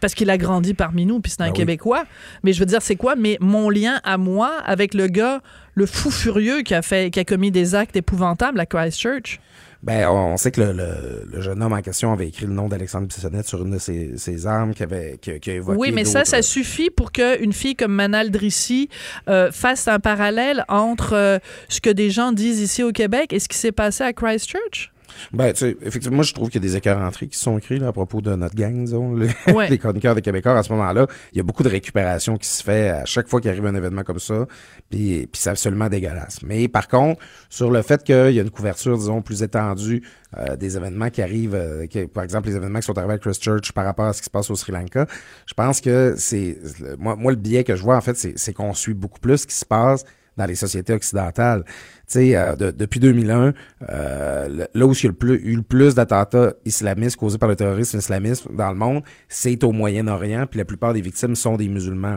[0.00, 2.04] parce qu'il a grandi parmi nous, puis c'est un ben Québécois.
[2.42, 3.14] Mais je veux dire, c'est quoi?
[3.16, 5.40] Mais mon lien à moi avec le gars,
[5.74, 9.40] le fou furieux qui a fait, qui a commis des actes épouvantables à Christchurch?
[9.82, 13.46] Ben, on sait que le, jeune homme en question avait écrit le nom d'Alexandre Bissonnette
[13.46, 16.90] sur une de ses, armes qui avait qui, a évoqué Oui, mais ça, ça suffit
[16.90, 18.90] pour qu'une fille comme Manal Drissi
[19.28, 21.38] euh, fasse un parallèle entre euh,
[21.68, 24.92] ce que des gens disent ici au Québec et ce qui s'est passé à Christchurch?
[25.32, 27.58] Ben, tu sais, effectivement, moi, je trouve qu'il y a des écarts entrées qui sont
[27.58, 29.14] écrits à propos de notre gang, disons,
[29.68, 30.58] les, chroniqueurs de Québécois.
[30.58, 33.40] À ce moment-là, il y a beaucoup de récupération qui se fait à chaque fois
[33.40, 34.46] qu'il arrive un événement comme ça,
[34.90, 36.42] puis, puis c'est absolument dégueulasse.
[36.42, 40.02] Mais par contre, sur le fait qu'il y a une couverture, disons, plus étendue
[40.38, 43.72] euh, des événements qui arrivent, euh, par exemple, les événements qui sont arrivés à Christchurch
[43.72, 45.06] par rapport à ce qui se passe au Sri Lanka,
[45.46, 46.58] je pense que c'est...
[46.98, 49.46] Moi, moi, le biais que je vois, en fait, c'est qu'on suit beaucoup plus ce
[49.46, 50.04] qui se passe
[50.40, 51.64] dans les sociétés occidentales.
[51.66, 51.72] Tu
[52.06, 53.52] sais, euh, depuis 2001,
[53.88, 57.48] euh, là où il y a le plus, eu le plus d'attentats islamistes causés par
[57.48, 61.56] le terrorisme islamiste dans le monde, c'est au Moyen-Orient, puis la plupart des victimes sont
[61.56, 62.16] des musulmans.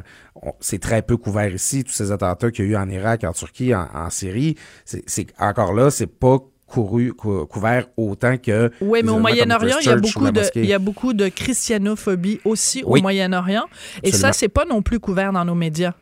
[0.62, 3.34] C'est très peu couvert ici, tous ces attentats qu'il y a eu en Irak, en
[3.34, 4.56] Turquie, en, Syrie.
[4.86, 8.72] C'est encore là, c'est pas Couru, couvert autant que.
[8.82, 12.40] Oui, mais au Moyen-Orient, il y a beaucoup de, il y a beaucoup de christianophobie
[12.46, 13.66] aussi au Moyen-Orient,
[14.02, 15.94] et ça, c'est pas non plus couvert dans nos médias.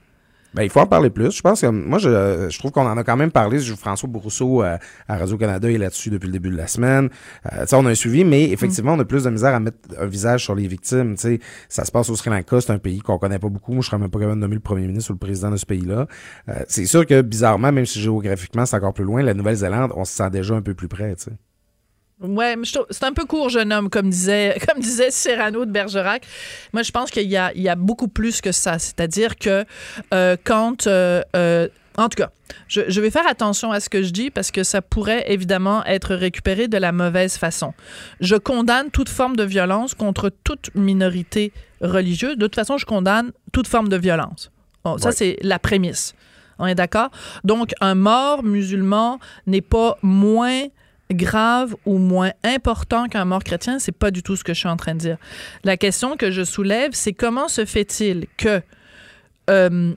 [0.54, 1.32] Ben, il faut en parler plus.
[1.32, 3.60] Je pense que moi, je, je trouve qu'on en a quand même parlé.
[3.60, 7.10] François Bourrousseau euh, à Radio-Canada est là-dessus depuis le début de la semaine.
[7.54, 10.08] Euh, on a un suivi, mais effectivement, on a plus de misère à mettre un
[10.08, 11.16] visage sur les victimes.
[11.16, 13.72] sais, ça se passe au Sri Lanka, c'est un pays qu'on connaît pas beaucoup.
[13.72, 15.58] Moi, je serais même pas capable de nommer le premier ministre ou le président de
[15.58, 16.08] ce pays-là.
[16.50, 20.04] Euh, c'est sûr que bizarrement, même si géographiquement c'est encore plus loin, la Nouvelle-Zélande, on
[20.04, 21.16] se sent déjà un peu plus près.
[22.22, 26.26] Ouais, c'est un peu court, jeune homme, comme disait, comme disait Serrano de Bergerac.
[26.72, 28.80] Moi, je pense qu'il y a, il y a beaucoup plus que ça.
[28.80, 29.66] C'est-à-dire que
[30.14, 30.88] euh, quand.
[30.88, 32.30] Euh, euh, en tout cas,
[32.70, 35.84] je, je, vais faire attention à ce que je dis parce que ça pourrait évidemment
[35.86, 37.74] être récupéré de la mauvaise façon.
[38.22, 42.38] Je condamne toute forme de violence contre toute minorité religieuse.
[42.38, 44.52] De toute façon, je condamne toute forme de violence.
[44.86, 46.16] Bon, Ça, c'est la prémisse.
[46.60, 47.10] On est d'accord?
[47.44, 50.64] Donc, un mort musulman n'est pas moins
[51.14, 54.70] grave ou moins important qu'un mort chrétien, c'est pas du tout ce que je suis
[54.70, 55.18] en train de dire.
[55.64, 58.62] La question que je soulève, c'est comment se fait-il que
[59.50, 59.94] euh,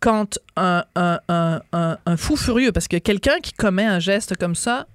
[0.00, 0.84] quand un,
[2.18, 4.86] fou furieux, parce que quelqu'un qui commet un geste comme ça,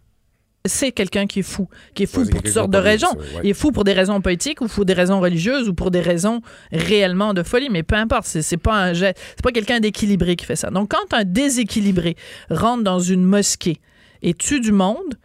[0.65, 3.17] c'est quelqu'un qui est fou, qui est fou pour toutes sortes de raisons.
[3.43, 6.01] Il est fou pour des raisons politiques ou pour des raisons religieuses ou pour des
[6.01, 10.45] raisons réellement de folie, mais peu importe, c'est pas un c'est pas quelqu'un d'équilibré qui
[10.45, 10.69] fait ça.
[10.69, 12.15] Donc quand un déséquilibré
[12.51, 13.79] rentre dans une mosquée
[14.21, 15.17] et tue du monde,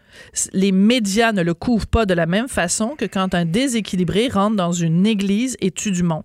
[0.53, 4.57] les médias ne le couvrent pas de la même façon que quand un déséquilibré rentre
[4.57, 6.25] dans une église et tue du monde.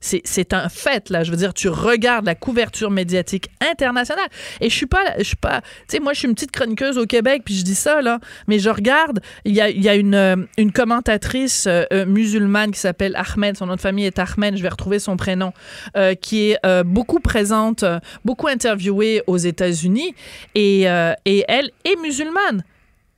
[0.00, 1.24] C'est un fait, là.
[1.24, 4.28] Je veux dire, tu regardes la couverture médiatique internationale.
[4.60, 6.98] Et je suis pas, je suis pas, tu sais, moi, je suis une petite chroniqueuse
[6.98, 8.20] au Québec, puis je dis ça, là.
[8.46, 13.56] Mais je regarde, il y a, euh, une commentatrice euh, euh, musulmane qui s'appelle Ahmed,
[13.56, 15.52] son nom de famille est Ahmed, je vais retrouver son prénom,
[16.20, 17.84] qui est beaucoup présente,
[18.24, 20.14] beaucoup interviewée aux États-Unis.
[20.54, 22.62] Et elle est musulmane.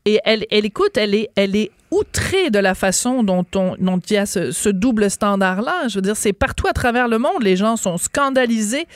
[0.05, 3.99] Et elle, elle écoute, elle est, elle est outrée de la façon dont, on, dont
[3.99, 5.89] il y a ce, double standard-là.
[5.89, 8.87] Je veux dire, c'est partout à travers le monde, les gens sont scandalisés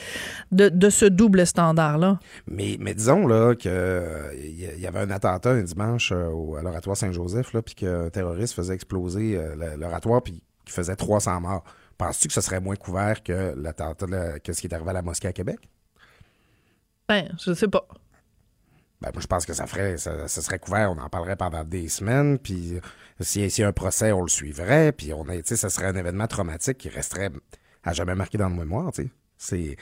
[0.52, 2.18] de, de ce double standard-là.
[2.48, 3.70] Mais, mais disons là qu'il
[4.40, 8.74] il y avait un attentat un dimanche euh, à l'oratoire Saint-Joseph, puis qu'un terroriste faisait
[8.74, 11.64] exploser euh, l'oratoire, puis qu'il faisait 300 morts.
[11.98, 15.02] Penses-tu que ce serait moins couvert que l'attentat, que ce qui est arrivé à la
[15.02, 15.58] mosquée à Québec?
[17.08, 17.86] Ben, je sais pas.
[19.04, 21.88] Ben, moi, je pense que ça ferait, ça, serait couvert, on en parlerait pendant des
[21.88, 22.80] semaines, puis
[23.20, 26.26] s'il y a un procès, on le suivrait, puis on est, ça serait un événement
[26.26, 27.30] traumatique qui resterait
[27.82, 29.10] à jamais marqué dans le mémoire, tu sais.
[29.36, 29.76] C'est,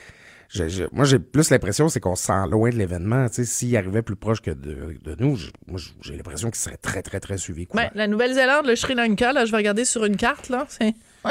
[0.91, 3.29] moi, j'ai plus l'impression, c'est qu'on se sent loin de l'événement.
[3.31, 7.39] S'il arrivait plus proche que de, nous, moi, j'ai l'impression qu'il serait très, très, très
[7.39, 7.69] suivi.
[7.73, 10.95] Ben, la Nouvelle-Zélande, le Sri Lanka, là, je vais regarder sur une carte, là, c'est,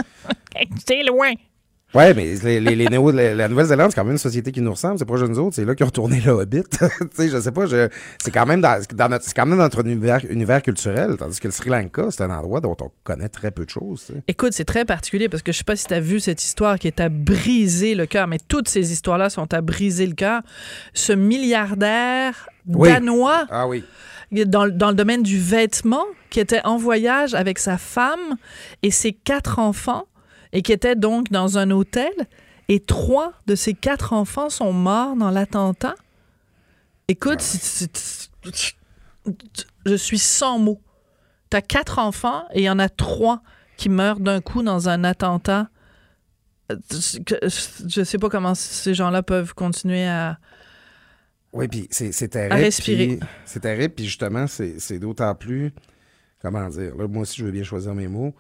[0.87, 1.33] c'est loin.
[1.93, 4.61] Ouais, mais les, les, les néo, la, la Nouvelle-Zélande, c'est quand même une société qui
[4.61, 4.97] nous ressemble.
[4.97, 5.55] C'est pas de nous autres.
[5.55, 6.63] C'est là qu'ils ont retourné le Hobbit.
[6.71, 6.77] tu
[7.13, 7.65] sais, je sais pas.
[7.65, 7.89] Je,
[8.23, 11.17] c'est quand même dans, dans notre, c'est quand même dans notre univers, univers culturel.
[11.17, 14.07] Tandis que le Sri Lanka, c'est un endroit dont on connaît très peu de choses.
[14.29, 16.79] Écoute, c'est très particulier parce que je sais pas si tu as vu cette histoire
[16.79, 20.41] qui est à briser le cœur, mais toutes ces histoires-là sont à briser le cœur.
[20.93, 22.89] Ce milliardaire Oui.
[22.89, 23.83] danois Ah oui.
[24.31, 28.37] dans, dans le domaine du vêtement qui était en voyage avec sa femme
[28.81, 30.05] et ses quatre enfants
[30.53, 32.11] et qui était donc dans un hôtel
[32.67, 35.95] et trois de ses quatre enfants sont morts dans l'attentat.
[37.07, 38.29] Écoute, c'est-
[39.85, 40.81] je suis sans mots.
[41.49, 43.41] T'as quatre enfants et il y en a trois
[43.77, 45.69] qui meurent d'un coup dans un attentat.
[46.69, 50.37] Je sais pas comment ces gens-là peuvent continuer à.
[51.53, 52.53] Oui, puis c'est, c'est terrible.
[52.53, 53.19] À respirer.
[53.43, 55.73] C'est terrible, puis justement, c'est, c'est d'autant plus.
[56.41, 56.95] Comment dire?
[56.95, 58.33] Là, moi aussi, je veux bien choisir mes mots.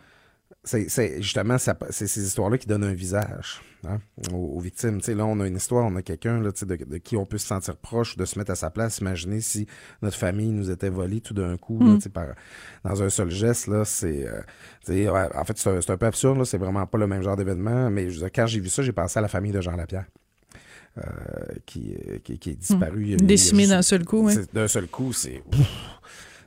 [0.63, 3.97] C'est, justement ça- c'est ces histoires-là qui donnent un visage hein,
[4.31, 4.99] aux, aux victimes.
[4.99, 6.97] Tu sais, là, on a une histoire, on a quelqu'un là, tu sais, de, de
[6.99, 8.99] qui on peut se sentir proche, de se mettre à sa place.
[8.99, 9.65] Imaginez si
[10.03, 11.95] notre famille nous était volée tout d'un coup, là, Mm.
[11.97, 12.27] tu sais, par,
[12.83, 13.65] dans un seul geste.
[13.67, 14.39] Là, c'est, euh,
[14.85, 16.37] tu sais, ouais, en fait, c'est un, peu absurde.
[16.37, 17.89] Là, c'est vraiment pas le même genre d'événement.
[17.89, 19.75] Mais je veux dire, quand j'ai vu ça, j'ai pensé à la famille de Jean
[19.75, 20.05] Lapierre.
[20.97, 21.01] euh,
[21.65, 23.07] qui, euh, qui, qui est disparu.
[23.07, 24.33] y a Décimé d'un seul coup, oui.
[24.33, 25.41] c'est- D'un seul coup, c'est.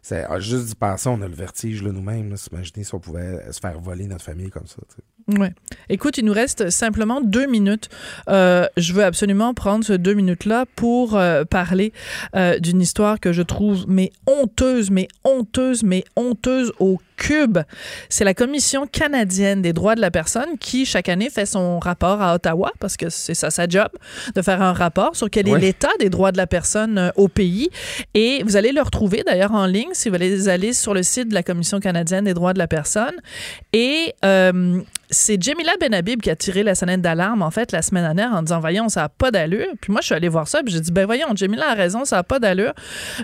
[0.05, 2.37] C'est ah, juste d'y penser, on a le vertige nous-mêmes.
[2.37, 4.83] S'imaginer si on pouvait se faire voler notre famille comme ça.
[5.27, 5.53] Ouais.
[5.89, 7.89] Écoute, il nous reste simplement deux minutes.
[8.29, 11.93] Euh, je veux absolument prendre ce deux minutes-là pour euh, parler
[12.37, 17.59] euh, d'une histoire que je trouve mais honteuse, mais honteuse, mais honteuse au cube.
[18.11, 22.21] C'est la Commission canadienne des droits de la personne qui, chaque année, fait son rapport
[22.21, 23.89] à Ottawa, parce que c'est ça sa job,
[24.35, 25.61] de faire un rapport sur quel est Ouais.
[25.61, 27.71] l'état des droits de la personne au pays.
[28.15, 31.29] Et vous allez le retrouver d'ailleurs en ligne si vous allez aller sur le site
[31.29, 33.15] de la Commission canadienne des droits de la personne.
[33.73, 34.13] Et
[35.11, 38.43] c'est Jamila Benhabib qui a tiré la sonnette d'alarme, en fait, la semaine dernière en
[38.43, 39.69] disant, voyons, ça n'a pas d'allure.
[39.81, 42.05] Puis moi, je suis allée voir ça, puis j'ai dit, ben voyons, Jamila a raison,
[42.05, 42.73] ça n'a pas d'allure.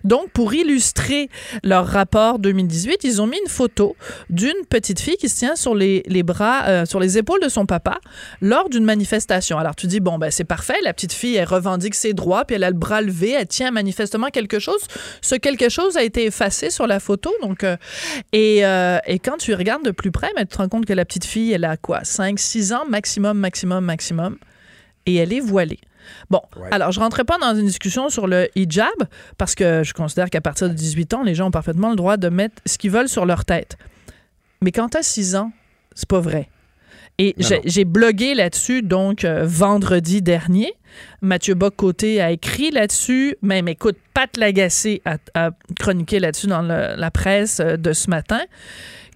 [0.05, 1.29] Donc, pour illustrer
[1.63, 3.97] leur rapport 2018, ils ont mis une photo
[4.29, 7.49] d'une petite fille qui se tient sur les, les bras, euh, sur les épaules de
[7.49, 7.99] son papa
[8.41, 9.59] lors d'une manifestation.
[9.59, 12.57] Alors, tu dis, bon, ben c'est parfait, la petite fille, elle revendique ses droits, puis
[12.57, 14.81] elle a le bras levé, elle tient manifestement quelque chose.
[15.23, 17.65] Ce quelque chose a été effacé sur la photo, donc...
[17.65, 17.77] euh,
[18.33, 20.93] et, euh, et quand tu regardes de plus près, ben, tu te rends compte que
[20.93, 22.05] la petite fille, elle a quoi?
[22.05, 24.37] 5, 6 ans maximum, maximum, maximum.
[25.07, 25.81] Et elle est voilée.
[26.31, 26.69] Bon, Ouais.
[26.73, 28.89] alors je rentrerai pas dans une discussion sur le hijab
[29.39, 32.17] parce que je considère qu'à partir de 18 ans, les gens ont parfaitement le droit
[32.17, 33.77] de mettre ce qu'ils veulent sur leur tête.
[34.63, 35.53] Mais quand tu as 6 ans,
[35.95, 36.49] c'est pas vrai.
[37.19, 40.73] Et j'ai- blogué là-dessus, donc, euh, vendredi dernier.
[41.21, 43.37] Mathieu Bock-Côté a écrit là-dessus.
[43.43, 48.09] Même, écoute, Pat Lagacé a, a chroniqué là-dessus dans le- la presse euh, de ce
[48.09, 48.41] matin.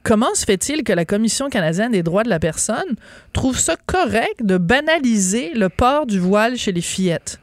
[0.04, 2.94] Comment se fait-il que la Commission canadienne des droits de la personne
[3.32, 7.40] trouve ça correct de banaliser le port du voile chez les fillettes?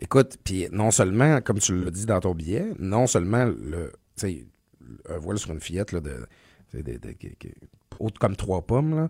[0.00, 3.92] Écoute, puis non seulement, comme tu l'as dit dans ton billet, non seulement le,
[5.08, 6.26] un voile sur une fillette là, de,
[6.74, 6.98] de- de-
[7.98, 9.08] haute comme trois pommes, là,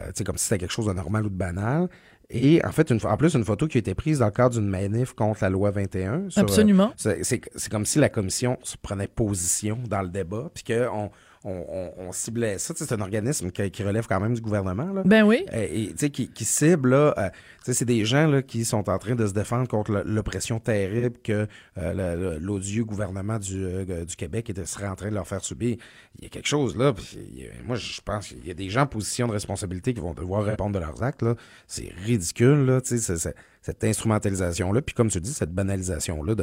[0.00, 1.88] euh, comme si c'était quelque chose de normal ou de banal.
[2.30, 4.54] Et en fait, une, en plus, une photo qui a été prise dans le cadre
[4.54, 6.28] d'une manif contre la loi 21.
[6.30, 6.92] sur, euh, Absolument.
[6.96, 11.10] c'est c'est- c'est comme si la commission se prenait position dans le débat, puis qu'on
[11.44, 12.74] on, on- on ciblait ça.
[12.76, 14.92] C'est un organisme qui, qui relève quand même du gouvernement.
[14.92, 15.02] Là.
[15.04, 15.44] Ben oui.
[15.52, 17.28] Et, qui, qui cible, là, euh,
[17.62, 21.46] c'est des gens là, qui sont en train de se défendre contre l'oppression terrible que
[21.78, 25.76] euh, l'odieux gouvernement du, euh, du Québec était, serait en train de leur faire subir.
[26.18, 28.82] Il y a quelque chose là, a- moi je pense qu'il y a des gens
[28.82, 31.24] en position de responsabilité qui vont devoir répondre de leurs actes.
[31.66, 36.34] C'est ridicule, là, cette instrumentalisation-là, puis comme tu dis, cette banalisation-là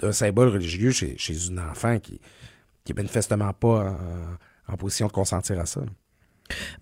[0.00, 2.20] d'un symbole religieux chez, chez une enfant qui,
[2.84, 3.94] qui est manifestement pas
[4.68, 5.80] en, en position de consentir à ça.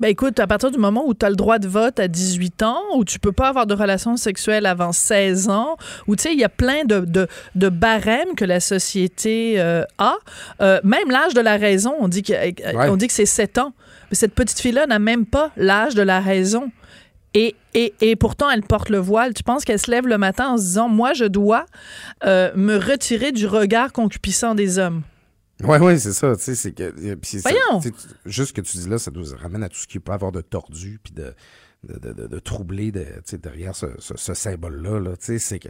[0.01, 2.63] Ben écoute, à partir du moment où tu as le droit de vote à 18
[2.65, 5.77] ans, où tu peux pas avoir de relations sexuelles avant 16 ans,
[6.09, 9.85] où tu sais, il y a plein de, de, de barèmes que la société euh,
[9.99, 10.17] a.
[10.61, 12.89] Euh, même l'âge de la raison, on dit que, Ouais.
[12.89, 13.73] on dit que c'est 7 ans.
[14.11, 16.73] Mais cette petite fille-là n'a même pas l'âge de la raison.
[17.35, 19.35] Et, et, et pourtant, elle porte le voile.
[19.35, 21.67] Tu penses qu'elle se lève le matin en se disant, moi, je dois
[22.25, 25.03] euh, me retirer du regard concupiscent des hommes?
[25.63, 26.35] Oui, oui, c'est ça.
[26.37, 26.83] Tu sais, c'est que.
[26.85, 27.81] euh, puis Voyons!
[28.27, 30.33] Juste ce que tu dis là, ça nous ramène à tout ce qui peut avoir
[30.33, 31.35] de tordu puis de.
[31.83, 33.07] De, de, de, de troublé de,
[33.39, 35.01] derrière ce, ce, ce symbole-là.
[35.01, 35.69] Là, Tu sais, c'est que,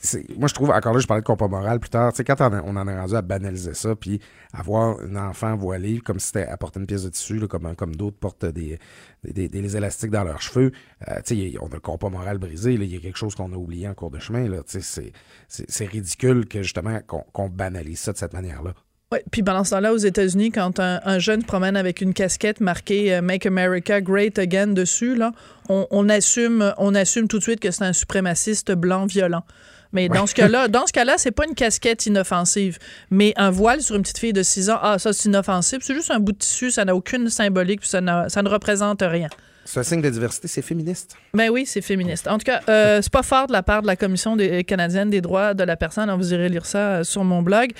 [0.00, 2.22] c'est- moi, je trouve, encore là, je parlais de compas moral plus tard, tu sais,
[2.24, 4.20] quand on, en est rendu à banaliser ça, puis
[4.52, 7.96] avoir un enfant voilé comme si c'était apporter une pièce de tissu, là, comme, comme
[7.96, 8.78] d'autres portent des,
[9.24, 10.70] des, des- des élastiques dans leurs cheveux,
[11.08, 11.20] euh,
[11.60, 13.88] on a le compas moral brisé, là, il y a quelque chose qu'on a oublié
[13.88, 14.48] en cours de chemin.
[14.48, 15.12] Là, tu sais, c'est,
[15.48, 18.72] c'est, c'est ridicule que justement qu'on, qu'on banalise ça de cette manière-là.
[19.12, 23.20] Oui, puis pendant ce temps-là, aux États-Unis, quand un, jeune promène avec une casquette marquée
[23.20, 25.32] Make America Great Again dessus, là,
[25.68, 29.44] on, assume, on assume tout de suite que c'est un suprémaciste blanc violent.
[29.92, 32.78] Mais dans ce cas-là, dans ce cas-là, c'est pas une casquette inoffensive,
[33.10, 35.94] mais un voile sur une petite fille de 6 ans, ah ça c'est inoffensif, c'est
[35.94, 39.28] juste un bout de tissu, ça n'a aucune symbolique, puis ça, ça ne représente rien.
[39.64, 41.16] C'est un signe de diversité, c'est féministe.
[41.32, 42.28] Ben oui, c'est féministe.
[42.28, 45.08] En tout cas, euh, c'est pas fort de la part de la Commission des, canadienne
[45.08, 46.10] des droits de la personne.
[46.16, 47.70] vous irez lire ça euh, sur mon blog.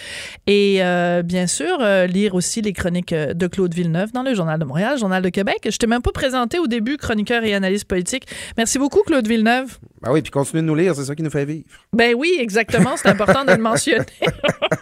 [0.47, 4.65] Et euh, bien sûr, lire aussi les chroniques de Claude Villeneuve dans le Journal de
[4.65, 5.69] Montréal, Journal de Québec.
[5.71, 8.27] Je t'ai même pas présenté au début, chroniqueur et analyste politique.
[8.57, 9.79] Merci beaucoup, Claude Villeneuve.
[10.01, 11.65] Ben oui, puis continue de nous lire, c'est ça qui nous fait vivre.
[11.93, 12.97] Ben oui, exactement.
[12.97, 14.05] C'est important de le mentionner.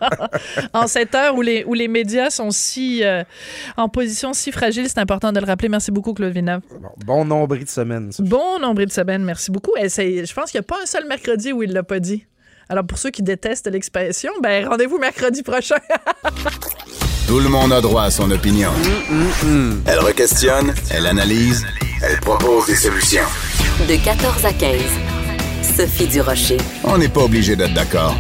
[0.73, 3.03] en cette heure où les, où les médias sont si
[3.77, 5.69] en position si fragile, c'est important de le rappeler.
[5.69, 6.63] Merci beaucoup, Claude Villeneuve.
[6.81, 6.92] Bon
[7.25, 8.11] nombril de semaine.
[8.19, 9.73] Bon nombril de semaine, merci beaucoup.
[9.81, 12.01] Et je pense qu'il n'y a pas un seul mercredi où il ne l'a pas
[12.01, 12.27] dit.
[12.69, 15.77] Alors pour ceux qui détestent l'expression, ben rendez-vous mercredi prochain.
[17.27, 18.71] Tout le monde a droit à son opinion.
[19.87, 21.65] Elle requestionne, elle analyse,
[22.03, 23.23] elle propose des solutions.
[23.89, 24.81] De 14 à 15.
[25.77, 26.59] Sophie Durocher.
[26.85, 28.15] On n'est pas obligé d'être d'accord.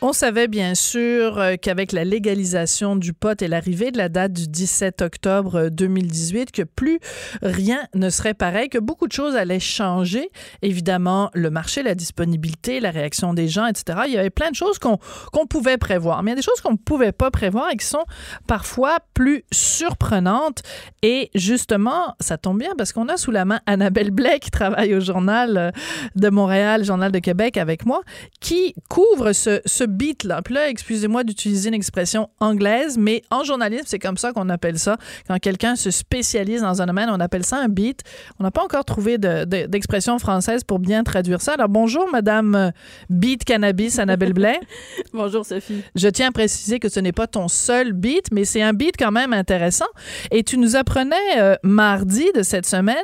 [0.00, 4.32] On savait bien sûr euh, qu'avec la légalisation du pot et l'arrivée de la date
[4.32, 7.00] du 17 octobre 2018, euh, que plus
[7.42, 10.30] rien ne serait pareil, que beaucoup de choses allaient changer.
[10.62, 14.02] Évidemment, le marché, la disponibilité, la réaction des gens, etc.
[14.06, 16.22] Il y avait plein de choses qu'on pouvait prévoir.
[16.22, 18.04] Mais il y a des choses qu'on ne pouvait pas prévoir et qui sont
[18.46, 20.62] parfois plus surprenantes.
[21.02, 24.94] Et justement, ça tombe bien parce qu'on a sous la main Annabelle Blais qui travaille
[24.94, 25.72] au Journal
[26.14, 28.02] de Montréal, Journal de Québec avec moi,
[28.38, 30.42] qui couvre ce, ce beat là.
[30.42, 34.78] Puis là, excusez-moi d'utiliser une expression anglaise, mais en journalisme, c'est comme ça qu'on appelle
[34.78, 34.96] ça.
[35.26, 38.02] Quand quelqu'un se spécialise dans un domaine, on appelle ça un beat.
[38.38, 41.54] On n'a pas encore trouvé d'expression française pour bien traduire ça.
[41.54, 42.70] Alors bonjour, Madame euh,
[43.10, 44.60] Beat Cannabis Annabelle Blais.
[45.12, 45.82] bonjour, Sophie.
[45.94, 48.96] Je tiens à préciser que ce n'est pas ton seul beat, mais c'est un beat
[48.98, 49.86] quand même intéressant.
[50.30, 52.96] Et tu nous apprenais euh, mardi de cette semaine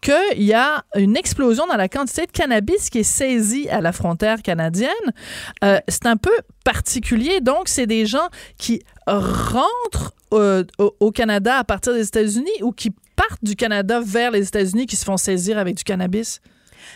[0.00, 3.92] qu'il y a une explosion dans la quantité de cannabis qui est saisie à la
[3.92, 4.90] frontière canadienne.
[5.64, 7.40] Euh, c'est un peu particulier.
[7.40, 12.90] Donc, c'est des gens qui rentrent euh, au, Canada à partir des États-Unis ou qui
[13.16, 16.40] partent du Canada vers les États-Unis qui se font saisir avec du cannabis?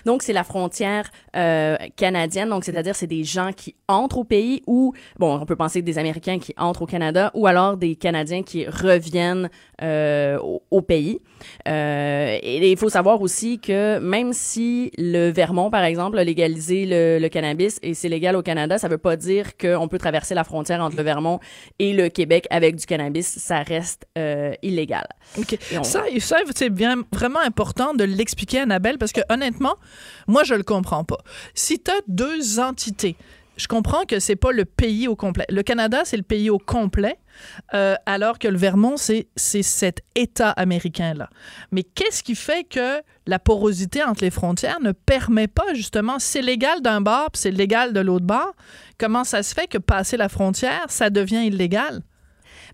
[0.07, 2.49] Donc, c'est la frontière euh, canadienne.
[2.49, 5.99] Donc, c'est-à-dire, c'est des gens qui entrent au pays ou, bon, on peut penser des
[5.99, 9.51] Américains qui entrent au Canada ou alors des Canadiens qui reviennent
[9.83, 10.39] euh,
[10.71, 11.19] au, pays.
[11.67, 16.87] Euh, et il faut savoir aussi que même si le Vermont, par exemple, a légalisé
[16.87, 20.45] le, cannabis et c'est légal au Canada, ça veut pas dire qu'on peut traverser la
[20.45, 21.41] frontière entre le Vermont
[21.81, 23.27] et le Québec avec du cannabis.
[23.27, 24.07] Ça reste
[24.63, 25.09] illégal.
[25.37, 25.59] OK.
[25.83, 29.75] Ça, ça c'est bien vraiment important de l'expliquer, Annabelle, parce que honnêtement,
[30.27, 31.19] moi, je le comprends pas.
[31.55, 33.17] Si tu as deux entités,
[33.57, 35.47] je comprends que c'est pas le pays au complet.
[35.49, 37.19] Le Canada, c'est le pays au complet,
[37.75, 41.31] euh, alors que le Vermont, c'est cet État américain-là.
[41.73, 46.43] Mais qu'est-ce qui fait que la porosité entre les frontières ne permet pas, justement, c'est
[46.43, 48.55] légal d'un bord, c'est légal de l'autre bord?
[48.99, 52.03] Comment ça se fait que passer la frontière, ça devient illégal?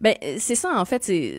[0.03, 1.38] Ben, c'est ça, en fait, c'est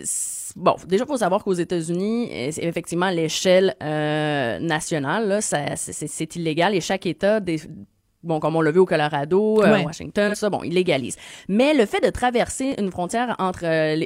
[0.56, 7.41] bon, déjà, faut savoir qu'aux États-Unis, effectivement, l'échelle euh, nationale, c'est illégal et chaque État
[8.23, 11.17] bon, comme on l'a vu au Colorado, euh, Washington, ça, bon, ils légalisent.
[11.47, 14.03] Mais le fait de traverser une frontière entre euh,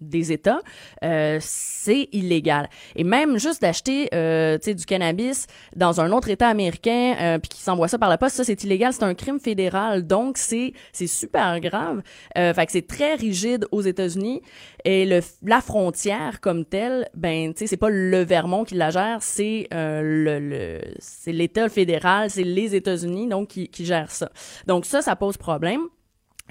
[0.00, 0.60] des États,
[1.04, 2.68] euh, c'est illégal.
[2.96, 7.38] Et même juste d'acheter, euh, tu sais, du cannabis dans un autre État américain, euh,
[7.38, 8.92] puis qui s'envoie ça par la poste, ça, c'est illégal.
[8.92, 10.06] C'est un crime fédéral.
[10.06, 12.02] Donc, c'est c'est super grave.
[12.36, 14.42] Euh, fait que c'est très rigide aux États-Unis.
[14.84, 18.90] Et le, la frontière comme telle, ben, tu sais, c'est pas le Vermont qui la
[18.90, 24.10] gère, c'est euh, le, le c'est l'État fédéral, c'est les États-Unis donc qui, qui gère
[24.10, 24.30] ça.
[24.66, 25.82] Donc ça, ça pose problème.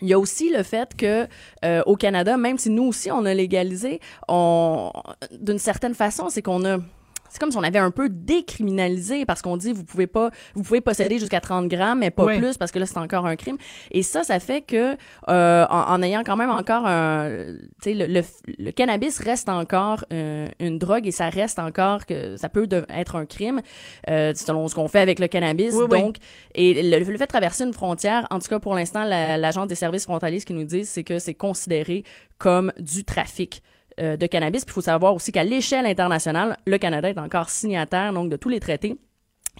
[0.02, 1.28] Il y a aussi le fait que
[1.66, 4.92] euh, au Canada, même si nous aussi on a légalisé, on
[5.32, 6.78] d'une certaine façon, c'est qu'on a
[7.38, 10.64] c'est comme si on avait un peu décriminalisé parce qu'on dit vous pouvez pas vous
[10.64, 13.58] pouvez posséder jusqu'à 30 grammes mais pas plus parce que là c'est encore un crime.
[13.92, 14.98] Et ça ça fait que
[15.30, 17.30] euh, en, ayant quand même encore un
[17.84, 18.24] tu sais le,
[18.58, 23.16] le, cannabis reste encore euh, une drogue et ça reste encore que ça peut être
[23.16, 23.62] un crime
[24.10, 25.76] euh, selon ce qu'on fait avec le cannabis.
[25.92, 26.16] Donc
[26.56, 30.06] et le, fait de traverser une frontière en tout cas pour l'instant l'agence des services
[30.06, 32.04] frontaliers ce qu'ils nous disent c'est que c'est considéré
[32.40, 33.62] comme du trafic
[34.00, 34.64] euh, de cannabis.
[34.68, 38.60] Il faut savoir aussi qu'à l'échelle internationale, le Canada est encore signataire de tous les
[38.60, 38.98] traités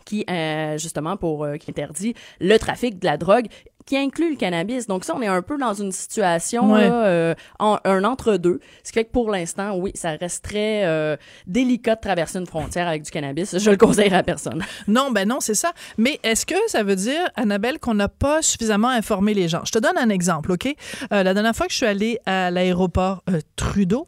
[0.06, 3.48] qui euh, justement pour euh, qui interdit le trafic de la drogue
[3.88, 4.86] qui inclut le cannabis.
[4.86, 6.90] Donc ça, on est un peu dans une situation Ouais.
[6.90, 8.60] là, euh, en, un entre-deux.
[8.84, 11.16] Ce qui fait que pour l'instant, oui, ça reste très euh,
[11.48, 13.58] délicat de traverser une frontière avec du cannabis.
[13.58, 14.64] Je le conseillerais à personne.
[14.88, 15.72] Non, ben non, c'est ça.
[15.98, 19.62] Mais est-ce que ça veut dire, Annabelle, qu'on n'a pas suffisamment informé les gens?
[19.66, 20.66] Je te donne un exemple, OK?
[20.68, 23.24] Euh, la dernière fois que je suis allée à l'aéroport
[23.56, 24.08] Trudeau,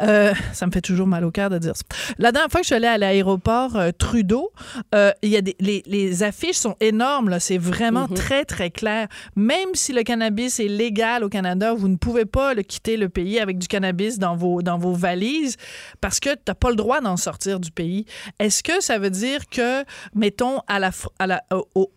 [0.00, 1.84] ça me fait toujours mal au cœur de dire ça.
[2.18, 4.50] La dernière fois que je suis allée à l'aéroport Trudeau,
[4.92, 7.38] il y a des, les, les affiches sont énormes, là.
[7.38, 9.06] C'est vraiment très, très clair.
[9.36, 13.08] Même si le cannabis est légal au Canada, vous ne pouvez pas le quitter le
[13.08, 15.56] pays avec du cannabis dans vos, dans vos valises
[16.00, 18.06] parce que tu n'as pas le droit d'en sortir du pays.
[18.38, 21.42] Est-ce que ça veut dire que, mettons, à la, à la,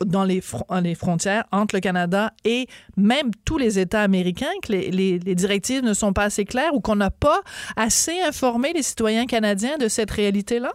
[0.06, 0.42] dans les,
[0.82, 2.68] les frontières entre le Canada et
[2.98, 6.74] même tous les États américains, que les, les- les directives ne sont pas assez claires
[6.74, 7.42] ou qu'on n'a pas
[7.76, 10.74] assez informé les citoyens canadiens de cette réalité-là?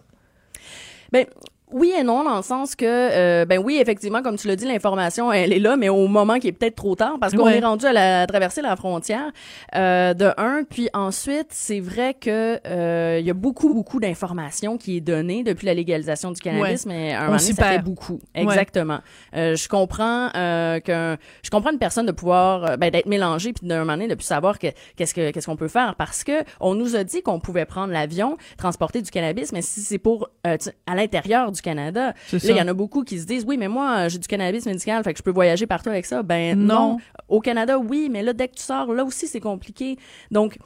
[1.13, 1.25] Ben
[1.71, 4.65] oui et non dans le sens que euh, ben oui effectivement comme tu l'as dit
[4.67, 7.59] l'information elle est là mais au moment qui est peut-être trop tard parce qu'on Ouais.
[7.59, 9.31] est rendu à, la, à traverser la frontière
[9.75, 14.77] euh, de un puis ensuite c'est vrai que euh, il y a beaucoup beaucoup d'informations
[14.79, 17.65] qui est donnée depuis la légalisation du cannabis mais à un On moment donné ça
[17.65, 18.19] fait beaucoup.
[18.35, 18.99] Exactement.
[19.37, 23.67] Euh, je comprends euh, que je comprends une personne de pouvoir ben, d'être mélangée puis
[23.67, 26.45] d'un moment donné de plus savoir que qu'est-ce que qu'est-ce qu'on peut faire parce que
[26.61, 30.29] on nous a dit qu'on pouvait prendre l'avion transporter du cannabis mais si c'est pour
[30.47, 30.57] euh,
[30.87, 33.69] à l'intérieur du Canada là il y en a beaucoup qui se disent oui mais
[33.69, 36.59] moi euh, j'ai du cannabis médical fait que je peux voyager partout avec ça ben
[36.59, 36.91] Non.
[36.93, 36.97] non,
[37.29, 39.97] au Canada oui mais là dès que tu sors là aussi c'est compliqué
[40.31, 40.57] donc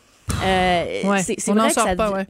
[0.44, 2.26] euh, Ouais, c'est vrai que ça pas, dit- ouais.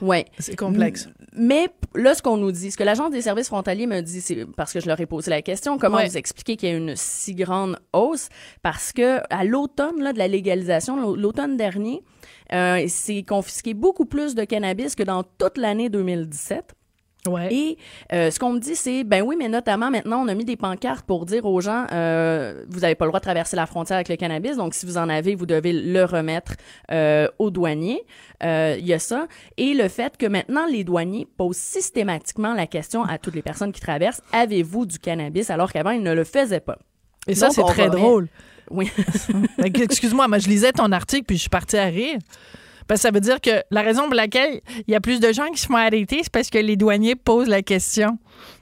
[0.00, 1.08] ouais C'est complexe.
[1.34, 4.46] mais là, ce qu'on nous dit, ce que l'Agence des services frontaliers me dit, c'est
[4.56, 6.08] parce que je leur ai posé la question, comment Ouais.
[6.08, 8.28] vous expliquer qu'il y a une si grande hausse?
[8.62, 12.02] Parce que à l'automne là, de la légalisation, l'au- l'automne dernier,
[12.52, 16.72] euh, c'est confisqué beaucoup plus de cannabis que dans toute l'année 2017.
[17.28, 17.54] Ouais.
[17.54, 17.78] Et
[18.12, 20.56] euh, ce qu'on me dit, c'est, ben oui, mais notamment maintenant, on a mis des
[20.56, 23.96] pancartes pour dire aux gens, euh, vous n'avez pas le droit de traverser la frontière
[23.96, 26.54] avec le cannabis, donc si vous en avez, vous devez le remettre
[26.90, 28.02] euh, aux douaniers.
[28.42, 29.28] Il y a ça.
[29.56, 33.70] Et le fait que maintenant, les douaniers posent systématiquement la question à toutes les personnes
[33.70, 36.78] qui traversent, avez-vous du cannabis, alors qu'avant, ils ne le faisaient pas?
[37.28, 38.28] Et ça, c'est très remet- drôle.
[38.70, 38.90] Oui.
[39.58, 42.18] Que, Excuse-moi, moi, je lisais ton article puis je suis partie à rire.
[42.92, 45.32] Parce que ça veut dire que la raison pour laquelle il y a plus de
[45.32, 48.18] gens qui se font arrêter, c'est parce que les douaniers posent la question.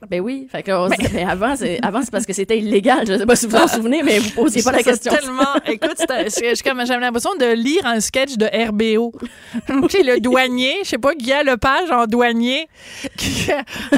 [0.08, 0.46] ben oui.
[0.52, 3.04] Fait que, on se dit, mais avant, c'est, avant, c'est parce que c'était illégal.
[3.08, 5.12] Je sais pas si vous vous en souvenez, mais vous posiez pas la question.
[5.12, 5.52] tellement.
[5.66, 5.96] Écoute,
[6.38, 9.10] j'ai j'avais l'impression de lire un sketch de RBO.
[9.88, 12.68] C'est le douanier, je sais pas, Guy Lepage en douanier,
[13.16, 13.48] qui-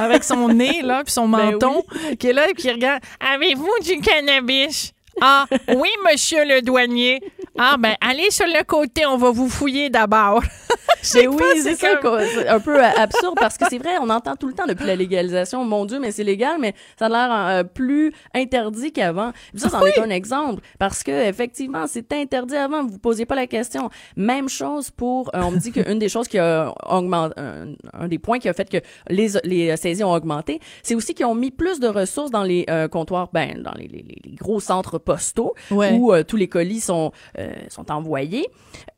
[0.01, 1.83] avec son nez, là, puis son Ben menton,
[2.18, 3.03] qui est là, et qui regarde.
[3.20, 4.95] Avez-vous du cannabis?
[5.20, 7.20] Ah, oui, monsieur le douanier.
[7.58, 10.42] Ah, ben, allez sur le côté, on va vous fouiller d'abord.
[11.14, 12.20] Mais oui, c'est c'est ça, comme-.
[12.34, 14.86] C'est un peu euh, absurde parce que c'est vrai, on entend tout le temps depuis
[14.86, 19.32] la légalisation, mon Dieu, mais c'est légal, mais ça a l'air euh, plus interdit qu'avant.
[19.55, 22.84] Ça, c'en est un exemple parce que effectivement, c'est interdit avant.
[22.84, 23.90] Vous posiez pas la question.
[24.16, 28.09] Même chose pour, euh, on me dit qu'une des choses qui a augmenté, un, un
[28.09, 28.78] des points qui a fait que
[29.09, 32.64] les les saisies ont augmenté, c'est aussi qu'ils ont mis plus de ressources dans les
[32.70, 35.92] euh, comptoirs, ben dans les, les, les gros centres postaux Ouais.
[35.92, 38.46] où euh, tous les colis sont euh, sont envoyés.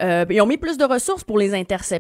[0.02, 1.93] Euh, ils ont mis plus de ressources pour les intercepter.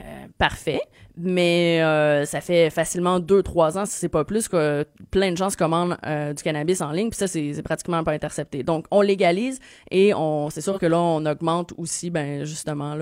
[0.00, 0.80] Euh, parfait,
[1.16, 5.36] mais euh, ça fait facilement deux, trois ans, si c'est pas plus, que plein de
[5.36, 8.64] gens se commandent euh, du cannabis en ligne, puis ça, c'est pratiquement pas intercepté.
[8.64, 9.60] Donc, on légalise
[9.92, 10.12] et
[10.50, 12.96] c'est sûr que là, on augmente aussi, ben justement,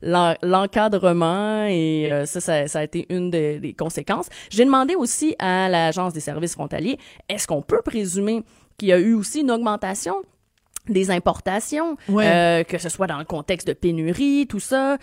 [0.00, 4.30] l'encadrement et ça, ça, a été une des conséquences.
[4.48, 6.96] J'ai demandé aussi à l'Agence des services frontaliers,
[7.28, 8.42] est-ce qu'on peut présumer
[8.78, 10.14] qu'il y a eu aussi une augmentation?
[10.88, 12.26] Des importations, Ouais.
[12.26, 14.98] euh, que ce soit dans le contexte de pénurie, tout ça.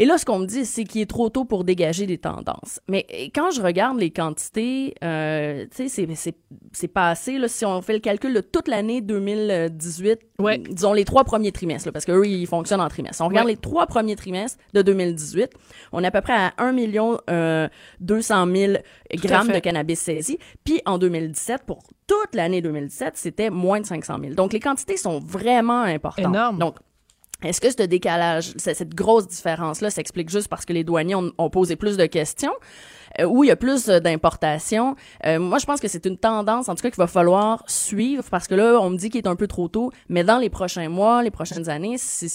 [0.00, 2.80] Et là, ce qu'on me dit, c'est qu'il est trop tôt pour dégager des tendances.
[2.88, 6.34] Mais euh, quand je regarde les quantités, euh, tu sais, c'est- c'est
[6.72, 10.58] c'est passé, là, si on fait le calcul de toute l'année 2018, Ouais.
[10.58, 13.22] disons les trois premiers trimestres, là, parce qu'eux, ils fonctionnent en trimestres.
[13.22, 13.52] On regarde Ouais.
[13.52, 15.50] les trois premiers trimestres de 2018,
[15.92, 17.68] on est à peu près à 1 million euh,
[18.00, 18.72] 200 000
[19.14, 20.38] grammes de cannabis saisi.
[20.64, 24.34] Puis en 2017, pour toute l'année 2017, c'était moins de 500 000.
[24.34, 26.26] Donc les quantités sont vraiment importantes.
[26.26, 26.58] Énorme.
[26.58, 26.76] Donc
[27.44, 31.76] est-ce que ce décalage, cette grosse différence-là s'explique juste parce que les douaniers ont, posé
[31.76, 32.52] plus de questions
[33.20, 34.96] euh, ou il y a plus euh, d'importations?
[35.24, 38.24] Euh, moi, je pense que c'est une tendance, en tout cas, qu'il va falloir suivre
[38.28, 40.50] parce que là, on me dit qu'il est un peu trop tôt, mais dans les
[40.50, 42.28] prochains mois, les prochaines années, il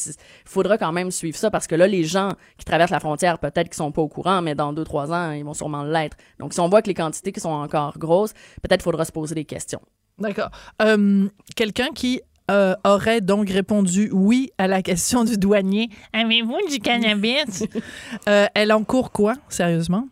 [0.45, 3.67] faudra quand même suivre ça parce que là, les gens qui traversent la frontière, peut-être
[3.67, 6.15] qu'ils sont pas au courant, mais dans deux, trois ans, ils vont sûrement l'être.
[6.39, 9.35] Donc, si on voit que les quantités qui sont encore grosses, peut-être faudra se poser
[9.35, 9.81] des questions.
[10.17, 10.49] D'accord.
[10.81, 12.21] Euh, Quelqu'un qui
[12.53, 15.89] euh, aurait donc répondu oui à la question du douanier.
[16.13, 17.63] Avez-vous du cannabis?
[18.29, 20.07] Euh, elle encourt quoi, sérieusement?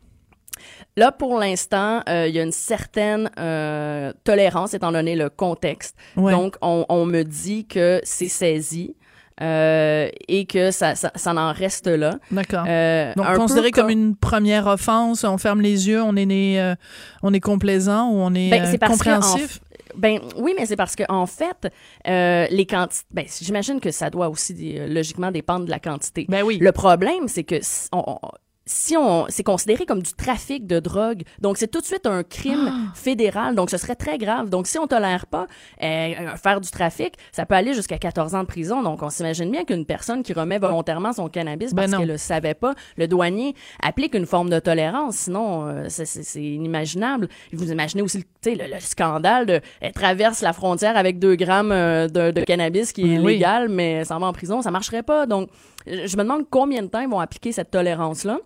[0.97, 5.95] Là, pour l'instant, euh, il y a une certaine euh, tolérance étant donné le contexte.
[6.17, 6.31] Ouais.
[6.33, 8.95] Donc, on, on me dit que c'est saisi
[9.41, 12.15] euh, et que ça, ça, ça en reste là.
[12.31, 12.65] D'accord.
[12.67, 16.75] Euh, Donc, considéré comme une première offense, on ferme les yeux, on est né, euh,
[17.23, 19.59] on est complaisant ou on est, Ben, euh, compréhensif?
[19.95, 21.67] Ben oui, mais c'est parce que en fait,
[22.07, 23.05] euh, les quantités.
[23.11, 26.25] Ben, j'imagine que ça doit aussi euh, logiquement dépendre de la quantité.
[26.29, 26.57] Ben oui.
[26.59, 28.19] Le problème, c'est que si on, on-
[28.66, 32.24] si on, c'est considéré comme du trafic de drogue, donc c'est tout de suite un
[32.24, 32.93] crime Ah.
[32.95, 34.49] fédéral, donc ce serait très grave.
[34.49, 35.47] Donc si on tolère pas
[35.84, 38.84] euh, faire du trafic, ça peut aller jusqu'à 14 ans de prison.
[38.84, 41.97] Donc on s'imagine bien qu'une personne qui remet volontairement son cannabis Ben parce non.
[41.99, 45.16] qu'elle le savait pas, le douanier applique une forme de tolérance.
[45.16, 47.30] Sinon, euh, c'est- inimaginable.
[47.53, 52.07] Vous imaginez aussi, le, le scandale de elle traverse la frontière avec 2 grammes euh,
[52.07, 53.34] de, de cannabis qui est Ben oui.
[53.34, 55.26] légal, mais s'en va en prison, ça marcherait pas.
[55.26, 55.49] Donc
[55.86, 58.39] je me demande combien de temps ils vont appliquer cette tolérance-là.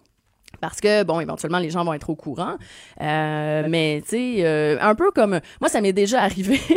[0.62, 2.56] Parce que, bon, éventuellement, les gens vont être au courant.
[3.02, 5.40] Euh, mais, tu sais, euh, un peu comme...
[5.62, 6.60] Moi, ça m'est déjà arrivé.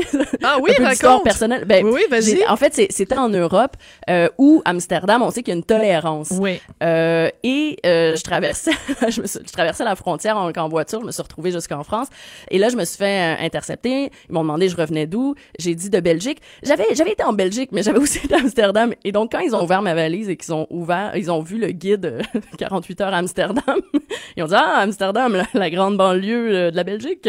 [0.45, 1.65] Ah oui, un peu personnelle.
[1.65, 2.47] Ben, Oui, vas-y.
[2.49, 3.77] En fait, c'était en Europe
[4.09, 6.29] euh, où, Amsterdam, on sait qu'il y a une tolérance.
[6.33, 6.61] Oui.
[6.83, 8.71] Euh, et euh, je traversais,
[9.09, 11.83] je, me suis- je traversais la frontière en, en voiture, je me suis retrouvée jusqu'en
[11.83, 12.09] France.
[12.51, 14.11] Et là, je me suis fait euh, intercepter.
[14.29, 15.35] Ils m'ont demandé je revenais d'où?
[15.59, 16.41] J'ai dit de Belgique.
[16.63, 18.95] J'avais, j'avais été en Belgique, mais j'avais aussi été à Amsterdam.
[19.05, 21.59] Et donc, quand ils ont ouvert ma valise et qu'ils ont ouvert, ils ont vu
[21.59, 23.63] le guide euh, 48 heures à Amsterdam.
[24.37, 27.29] ils ont dit ah Amsterdam, la, la grande banlieue euh, de la Belgique.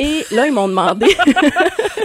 [0.00, 1.06] Et là, ils m'ont demandé.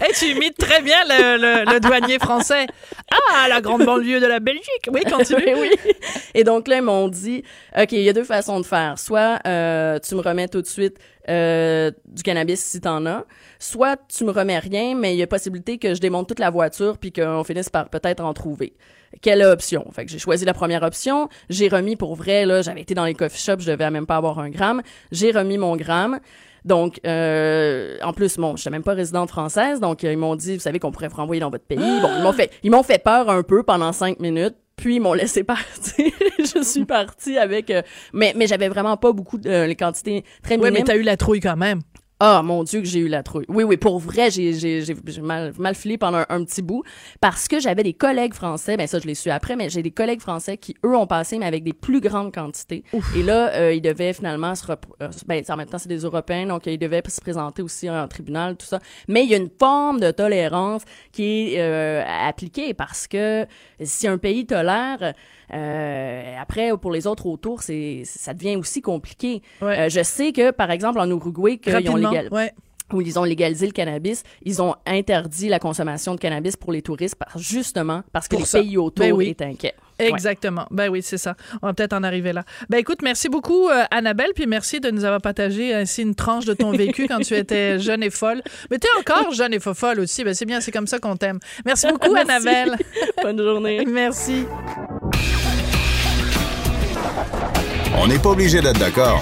[0.01, 2.65] Hey, tu imites très bien le, le- le douanier français.
[3.11, 4.89] Ah, la grande banlieue de la Belgique.
[4.91, 5.43] Oui, continue.
[5.55, 5.91] oui, oui.
[6.33, 7.43] Et donc là, ils m'ont dit,
[7.77, 8.97] OK, il y a deux façons de faire.
[8.97, 10.97] Soit euh, tu me remets tout de suite
[11.29, 13.25] euh, du cannabis si t'en as,
[13.59, 16.49] soit tu me remets rien, mais il y a possibilité que je démonte toute la
[16.49, 18.73] voiture puis qu'on finisse par peut-être en trouver.
[19.21, 19.85] Quelle option?
[19.91, 21.29] Fait que j'ai choisi la première option.
[21.49, 24.17] J'ai remis pour vrai, là, j'avais été dans les coffee shops, je devais même pas
[24.17, 24.81] avoir un gramme.
[25.11, 26.19] J'ai remis mon gramme.
[26.65, 30.35] Donc, euh, en plus, bon, je suis même pas résidente française, donc euh, ils m'ont
[30.35, 31.77] dit, vous savez qu'on pourrait vous renvoyer dans votre pays.
[32.01, 34.99] Bon, ils m'ont fait, ils m'ont fait peur un peu pendant cinq minutes, puis ils
[34.99, 36.11] m'ont laissé partir.
[36.39, 37.81] je suis partie avec, euh,
[38.13, 40.73] mais mais j'avais vraiment pas beaucoup de euh, les quantités très Oui, minimes.
[40.79, 41.79] mais t'as eu la trouille quand même.
[42.25, 43.43] Ah, mon Dieu, que j'ai eu la trouille.
[43.49, 46.61] Oui, oui, pour vrai, j'ai, j'ai, j'ai, j'ai mal, mal filé pendant un, un petit
[46.61, 46.83] bout
[47.19, 49.91] parce que j'avais des collègues français, ben ça, je l'ai su après, mais j'ai des
[49.91, 52.85] collègues français qui, eux, ont passé, mais avec des plus grandes quantités.
[53.17, 54.65] Et là, euh, ils devaient finalement se...
[54.65, 57.89] rep- euh, ben, en même temps, c'est des Européens, donc ils devaient se présenter aussi
[57.89, 58.79] en tribunal, tout ça.
[59.09, 63.45] Mais il y a une forme de tolérance qui est euh, appliquée parce que
[63.81, 65.13] si un pays tolère...
[65.53, 69.43] Euh, après, pour les autres autour, c'est ça devient aussi compliqué.
[69.61, 69.81] Ouais.
[69.81, 72.12] Euh, je sais que, par exemple, en Uruguay, qu'ils ont.
[72.13, 72.51] Légal- Ouais.
[72.91, 76.81] où ils ont légalisé le cannabis, ils ont interdit la consommation de cannabis pour les
[76.83, 78.59] touristes, par- justement parce que Pour les ça.
[78.59, 79.29] pays autour Ben oui.
[79.29, 79.73] étaient inquiets.
[79.99, 80.09] Ouais.
[80.09, 80.65] Exactement.
[80.69, 81.35] Ben oui, c'est ça.
[81.61, 82.43] On va peut-être en arriver là.
[82.69, 86.45] Ben écoute, merci beaucoup, euh, Annabelle, puis merci de nous avoir partagé ainsi une tranche
[86.45, 88.41] de ton vécu quand tu étais jeune et folle.
[88.69, 90.23] Mais tu es encore jeune et fo- folle aussi.
[90.23, 91.39] Ben c'est bien, c'est comme ça qu'on t'aime.
[91.65, 92.31] Merci beaucoup, Merci.
[92.31, 92.75] Annabelle.
[93.23, 93.85] Bonne journée.
[93.87, 94.45] merci.
[97.97, 99.21] On n'est pas obligé d'être d'accord,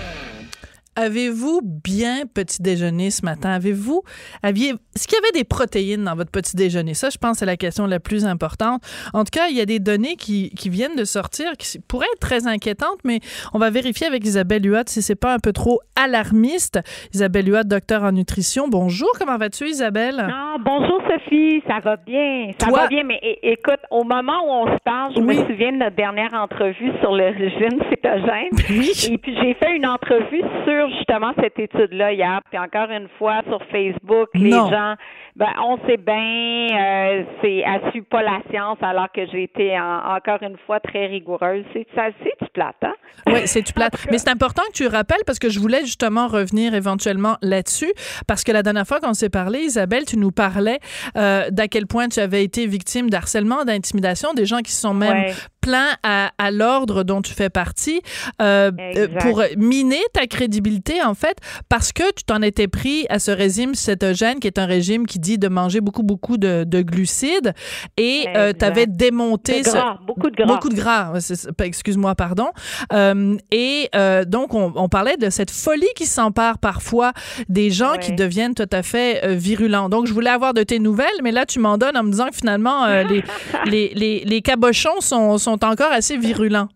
[0.97, 3.49] Avez-vous bien petit déjeuner ce matin?
[3.51, 4.01] Avez-vous,
[4.43, 6.93] aviez, est-ce qu'il y avait des protéines dans votre petit déjeuner?
[6.95, 8.81] Ça, je pense, c'est la question la plus importante.
[9.13, 12.07] En tout cas, il y a des données qui, qui viennent de sortir qui pourraient
[12.13, 13.21] être très inquiétantes, mais
[13.53, 16.79] on va vérifier avec Isabelle Huot si c'est pas un peu trop alarmiste.
[17.13, 18.67] Isabelle Huot, docteur en nutrition.
[18.67, 20.27] Bonjour, comment vas-tu, Isabelle?
[20.29, 22.51] Ah, bonjour Sophie, ça va bien.
[22.59, 25.37] Ça Toi- va bien, mais écoute, au moment où on se parle, je Oui.
[25.37, 28.49] me souviens de notre dernière entrevue sur le régime cétogène.
[28.69, 28.91] Oui.
[29.11, 32.39] Et puis j'ai fait une entrevue sur justement cette étude-là hier.
[32.49, 34.95] Puis encore une fois, sur Facebook, les gens,
[35.35, 40.15] ben, on sait bien, euh, c'est assume pas la science alors que j'ai été en-
[40.17, 41.63] encore une fois très rigoureuse.
[41.73, 42.93] C'est ça, c'est du plate, hein?
[43.27, 43.93] Oui, c'est du plate.
[44.11, 47.91] Mais c'est important que tu rappelles parce que je voulais justement revenir éventuellement là-dessus
[48.27, 50.79] parce que la dernière fois qu'on s'est parlé, Isabelle, tu nous parlais
[51.17, 54.93] euh, d'à quel point tu avais été victime d'harcèlement, d'intimidation, des gens qui se sont
[54.93, 55.33] même Ouais.
[55.61, 58.01] plaints à, à l'ordre dont tu fais partie
[58.41, 61.37] euh, euh, pour miner ta crédibilité en fait
[61.69, 65.19] parce que tu t'en étais pris à ce régime cétogène qui est un régime qui
[65.21, 67.53] dit de manger beaucoup beaucoup de, de glucides
[67.97, 68.63] et tu Exact.
[68.63, 70.45] avais démonté De ce, gras, beaucoup de gras.
[70.45, 71.13] Beaucoup de gras,
[71.63, 72.49] excuse-moi, pardon.
[72.93, 77.13] Euh, et euh, donc, on, on parlait de cette folie qui s'empare parfois
[77.49, 79.89] des gens qui deviennent tout à fait euh, virulents.
[79.89, 82.27] Donc, je voulais avoir de tes nouvelles, mais là, tu m'en donnes en me disant
[82.27, 83.23] que finalement, euh, les,
[83.65, 86.67] les, les, les cabochons sont, sont encore assez virulents.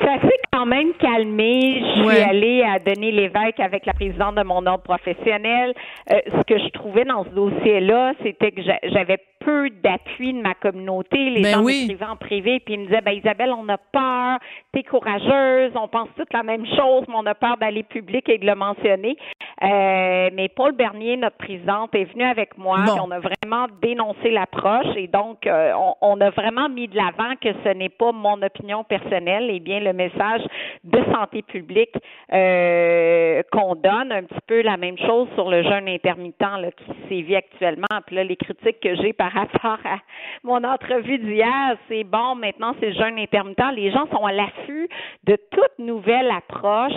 [0.00, 1.82] Ça s'est quand même calmé.
[1.96, 2.14] Je Ouais.
[2.16, 5.74] suis allée à Denis Lévesque avec la présidente de mon ordre professionnel.
[6.12, 9.18] Euh, ce que je trouvais dans ce dossier-là, c'était que j'a- j'avais
[9.48, 11.16] peu d'appui de ma communauté.
[11.30, 11.86] Les Ben gens oui.
[11.86, 14.38] m'écrivaient en privé, puis ils me disaient, ben Isabelle, on a peur,
[14.72, 18.36] t'es courageuse, on pense toutes la même chose, mais on a peur d'aller public et
[18.36, 19.16] de le mentionner.
[19.62, 22.92] Euh, mais Paul Bernier, notre présidente, est venu avec moi, Bon.
[22.92, 26.96] puis on a vraiment dénoncé l'approche et donc euh, on, on a vraiment mis de
[26.96, 30.42] l'avant que ce n'est pas mon opinion personnelle et bien le message
[30.84, 31.94] de santé publique
[32.32, 37.08] euh, qu'on donne, un petit peu la même chose sur le jeûne intermittent là, qui
[37.08, 37.86] sévit actuellement.
[38.06, 39.98] Puis là, les critiques que j'ai par rapport à
[40.44, 43.58] mon entrevue d'hier, c'est bon, maintenant c'est le jeûne intermittent.
[43.74, 44.88] Les gens sont à l'affût
[45.24, 46.92] de toute nouvelle approche,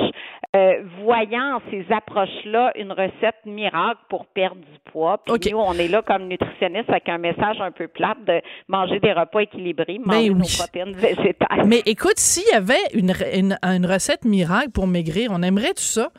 [0.55, 5.17] euh, voyant ces approches-là une recette miracle pour perdre du poids.
[5.25, 8.99] Puis nous, on est là comme nutritionniste avec un message un peu plate de manger
[8.99, 10.55] des repas équilibrés, manger Ben nos oui.
[10.57, 11.65] protéines végétales.
[11.65, 15.83] Mais écoute, s'il y avait une, une, une recette miracle pour maigrir, on aimerait tout
[15.97, 16.09] ça.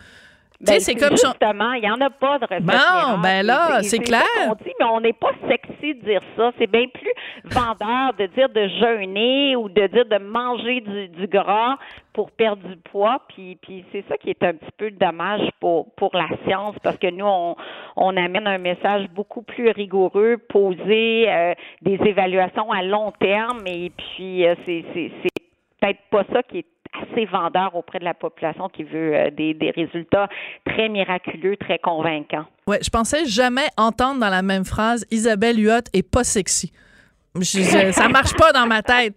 [0.64, 3.20] Ben, c'est comme on- justement, il n'y en a pas de recette miracle.
[3.22, 4.22] ben là, c'est clair.
[4.46, 6.52] qu'on dit, mais on n'est pas sexy de dire ça.
[6.58, 7.12] C'est bien plus
[7.44, 11.76] vendeur de dire de jeûner ou de dire de manger du, du gras
[12.12, 13.22] pour perdre du poids.
[13.28, 16.96] Puis, puis c'est ça qui est un petit peu dommage pour, pour la science parce
[16.96, 17.56] que nous, on,
[17.96, 23.66] on amène un message beaucoup plus rigoureux, posé, euh, des évaluations à long terme.
[23.66, 24.84] Et puis, euh, c'est
[25.80, 29.54] peut-être pas ça qui est assez vendeur auprès de la population qui veut euh, des,
[29.54, 30.28] des résultats
[30.64, 32.44] très miraculeux, très convaincants.
[32.66, 36.72] Ouais, je pensais jamais entendre dans la même phrase Isabelle Huot est pas sexy.
[37.36, 39.14] Je- ça marche pas dans ma tête.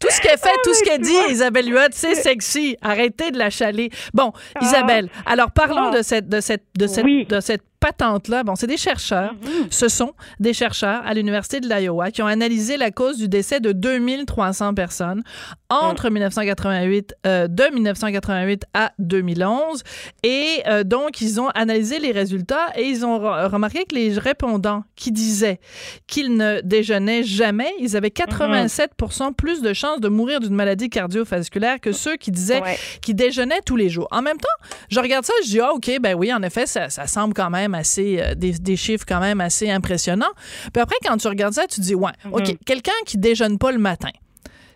[0.00, 2.74] Tout ce qu'elle fait, tout ce qu'elle dit, Isabelle Huot, c'est sexy.
[2.80, 3.90] Arrêtez de la chaler.
[4.14, 5.96] Bon, Isabelle, alors parlons Ah.
[5.98, 7.26] de cette, de cette, de cette, Oui.
[7.26, 8.44] de cette patente-là.
[8.44, 9.32] Bon, c'est des chercheurs.
[9.70, 13.58] Ce sont des chercheurs à l'Université de l'Iowa qui ont analysé la cause du décès
[13.60, 15.22] de 2300 personnes
[15.70, 19.82] entre 1988, euh, de 1988 à 2011.
[20.22, 24.18] Et euh, donc, ils ont analysé les résultats et ils ont re- remarqué que les
[24.18, 25.60] répondants qui disaient
[26.06, 31.80] qu'ils ne déjeunaient jamais, ils avaient 87% plus de chances de mourir d'une maladie cardiovasculaire
[31.80, 32.76] que ceux qui disaient Ouais.
[33.00, 34.08] qu'ils déjeunaient tous les jours.
[34.10, 34.48] En même temps,
[34.90, 37.48] je regarde ça, je dis, ah, OK, ben oui, en effet, ça, ça semble quand
[37.48, 40.32] même assez, euh, des, des chiffres quand même assez impressionnants.
[40.72, 43.78] Puis après, quand tu regardes ça, tu dis, ouais, OK, quelqu'un qui déjeune pas le
[43.78, 44.10] matin,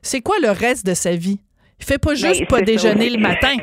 [0.03, 1.41] c'est quoi le reste de sa vie?
[1.81, 3.57] Il fait pas juste Ben, pas ça déjeuner le matin.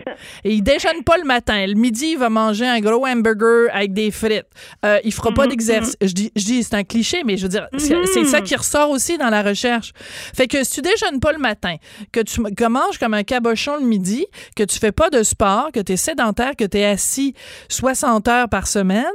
[0.44, 1.66] Et il déjeune pas le matin.
[1.66, 4.46] Le midi, il va manger un gros hamburger avec des frites.
[4.86, 5.96] Euh, il fera pas d'exercice.
[6.02, 8.56] Je dis, je dis c'est un cliché, mais je veux dire, c'est c'est ça qui
[8.56, 9.94] ressort aussi dans la recherche.
[10.36, 11.76] Fait que si tu déjeunes pas le matin,
[12.12, 15.72] que tu que manges comme un cabochon le midi, que tu fais pas de sport,
[15.74, 17.34] que tu es sédentaire, que tu es assis
[17.70, 19.06] 60 heures par semaine,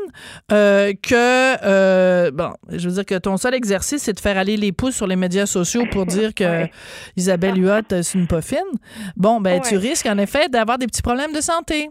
[0.53, 4.57] euh, que, euh, bon, je veux dire que ton seul exercice, c'est de faire aller
[4.57, 6.71] les pouces sur les médias sociaux pour dire que Ouais.
[7.17, 8.59] Isabelle Huot, c'est une poffine.
[9.17, 11.91] Bon, ben, tu risques en effet d'avoir des petits problèmes de santé.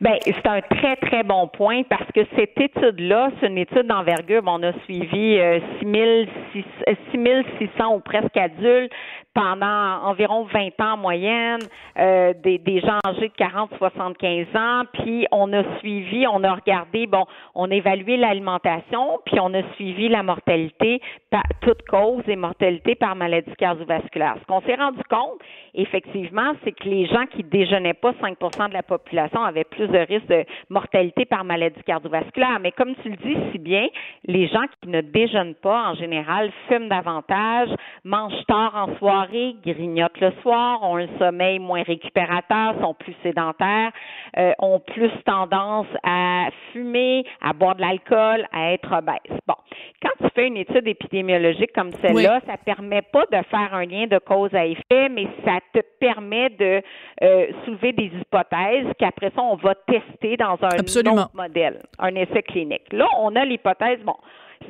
[0.00, 4.42] Ben, c'est un très, très bon point parce que cette étude-là, c'est une étude d'envergure.
[4.46, 8.92] On a suivi euh, 6600 ou presque adultes
[9.36, 11.60] pendant environ 20 ans en moyenne,
[11.98, 17.06] euh, des, des gens âgés de 40-75 ans, puis on a suivi, on a regardé,
[17.06, 22.36] bon, on a évalué l'alimentation, puis on a suivi la mortalité, par, toute cause et
[22.36, 24.36] mortalité par maladie cardiovasculaire.
[24.40, 25.38] Ce qu'on s'est rendu compte,
[25.74, 29.98] effectivement, c'est que les gens qui déjeunaient pas, 5% de la population avaient plus de
[29.98, 32.58] risques de mortalité par maladie cardiovasculaire.
[32.60, 33.86] Mais comme tu le dis si bien,
[34.24, 37.68] les gens qui ne déjeunent pas, en général, fument davantage,
[38.04, 39.25] mangent tard en soirée,
[39.64, 43.92] grignotent le soir, ont un sommeil moins récupérateur, sont plus sédentaires,
[44.36, 49.38] euh, ont plus tendance à fumer, à boire de l'alcool, à être obèses.
[49.46, 49.54] Bon,
[50.02, 54.06] quand tu fais une étude épidémiologique comme celle-là, ça permet pas de faire un lien
[54.06, 56.82] de cause à effet, mais ça te permet de
[57.22, 61.22] euh, soulever des hypothèses qu'après ça, on va tester dans un Absolument.
[61.22, 62.92] autre modèle, un essai clinique.
[62.92, 64.16] Là, on a l'hypothèse, bon,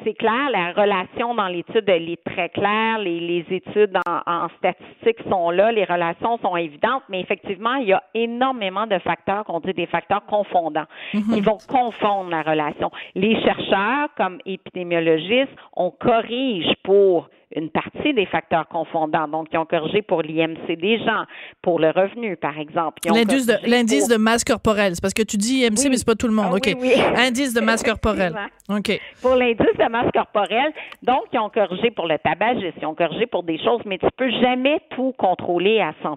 [0.05, 4.49] c'est clair, la relation dans l'étude, elle est très claire, les, les études en, en
[4.59, 9.45] statistiques sont là, les relations sont évidentes, mais effectivement, il y a énormément de facteurs
[9.45, 12.91] qu'on dit des facteurs confondants qui vont confondre la relation.
[13.14, 19.28] Les chercheurs, comme épidémiologistes, on corrige pour une partie des facteurs confondants.
[19.28, 21.24] Donc, ils ont corrigé pour l'IMC des gens,
[21.62, 22.99] pour le revenu, par exemple.
[23.07, 24.95] L'indice de, pour- masse corporelle.
[24.97, 25.91] C'est parce que tu dis IMC, Oui.
[25.91, 26.47] mais c'est pas tout le monde.
[26.51, 26.66] Ah OK.
[26.66, 27.03] oui, oui.
[27.16, 28.34] Indice de masse corporelle.
[28.68, 29.01] OK.
[29.22, 30.72] pour l'indice de masse corporelle.
[31.03, 34.07] Donc, ils ont corrigé pour le tabagisme, ils ont corrigé pour des choses, mais tu
[34.16, 36.14] peux jamais tout contrôler à 100%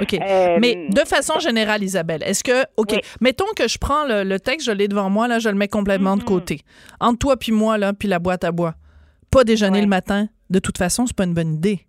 [0.00, 0.14] OK.
[0.14, 2.98] Euh, Mais de façon générale, Isabelle, est-ce que, OK, Oui.
[3.20, 5.68] mettons que je prends le, le texte, je l'ai devant moi, là, je le mets
[5.68, 6.18] complètement Mm-hmm.
[6.20, 6.60] de côté.
[7.00, 8.74] Entre toi puis moi, là, puis la boîte à bois.
[9.30, 11.80] Pas déjeuner le matin, de toute façon, c'est pas une bonne idée.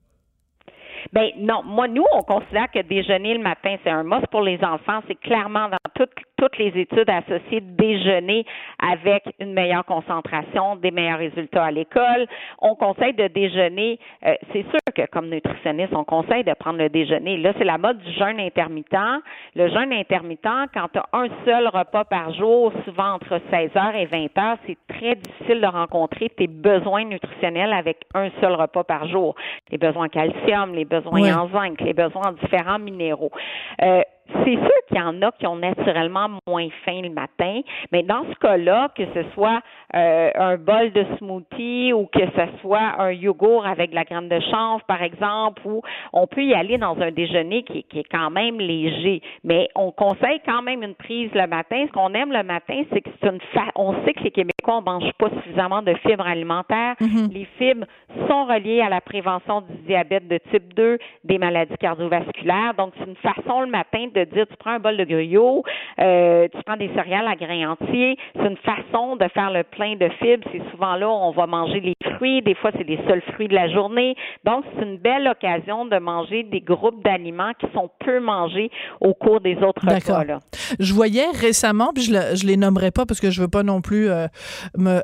[1.12, 4.58] Ben non, moi nous on considère que déjeuner le matin c'est un must pour les
[4.64, 5.02] enfants.
[5.08, 6.14] C'est clairement dans toutes
[6.44, 8.46] toutes les études associées déjeuner
[8.80, 12.28] avec une meilleure concentration, des meilleurs résultats à l'école.
[12.60, 13.98] On conseille de déjeuner.
[14.26, 17.38] Euh, c'est sûr que comme nutritionniste, on conseille de prendre le déjeuner.
[17.38, 18.94] Là, c'est la mode du jeûne intermittent.
[19.56, 24.06] Le jeûne intermittent, quand tu as un seul repas par jour, souvent entre 16h et
[24.08, 29.36] 20h, c'est très difficile de rencontrer tes besoins nutritionnels avec un seul repas par jour.
[29.72, 33.32] Les besoins en calcium, les besoins en zinc, les besoins en différents minéraux.
[33.82, 34.02] Euh,
[34.44, 37.62] c'est sûr qu'il y en a qui ont naturellement moins faim le matin,
[37.92, 39.62] mais dans ce cas-là, que ce soit
[39.96, 44.30] euh, un bol de smoothie ou que ce soit un yogourt avec de la graine
[44.30, 45.82] de chanvre, par exemple, ou
[46.12, 50.42] on peut y aller dans un déjeuner qui, est quand même léger, mais on conseille
[50.46, 51.86] quand même une prise le matin.
[51.88, 53.66] Ce qu'on aime le matin, c'est que c'est une fa...
[53.76, 56.96] on sait que les Québécois ne mangent pas suffisamment de fibres alimentaires.
[57.00, 57.34] Mm-hmm.
[57.34, 57.86] Les fibres
[58.28, 62.74] sont reliées à la prévention du diabète de type 2, des maladies cardiovasculaires.
[62.78, 65.64] Donc, c'est une façon le matin de dire tu prends un bol de gruyot,
[66.00, 68.18] euh, tu prends des céréales à grains entiers.
[68.36, 70.48] C'est une façon de faire le plein de fibres.
[70.52, 72.42] C'est souvent là où on va manger les fruits.
[72.42, 74.16] Des fois, c'est les seuls fruits de la journée.
[74.46, 78.70] Donc, c'est une belle occasion de manger des groupes d'aliments qui sont peu mangés
[79.02, 80.24] au cours des autres repas.
[80.24, 80.40] Là.
[80.80, 83.82] Je voyais récemment, puis je, ne les nommerai pas parce que je veux pas non
[83.82, 84.28] plus euh,
[84.78, 85.02] me,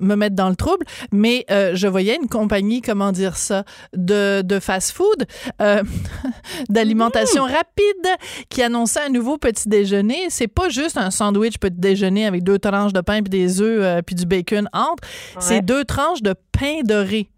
[0.00, 3.64] me mettre dans le trouble, mais euh, je voyais une compagnie, comment dire ça,
[3.94, 5.26] de, de fast-food,
[6.68, 7.50] d'alimentation mmh.
[7.50, 8.17] rapide
[8.48, 10.26] qui annonçait un nouveau petit déjeuner.
[10.28, 13.82] C'est pas juste un sandwich petit déjeuner avec deux tranches de pain puis des œufs
[13.82, 15.02] euh, puis du bacon entre.
[15.38, 17.28] C'est deux tranches de pain doré.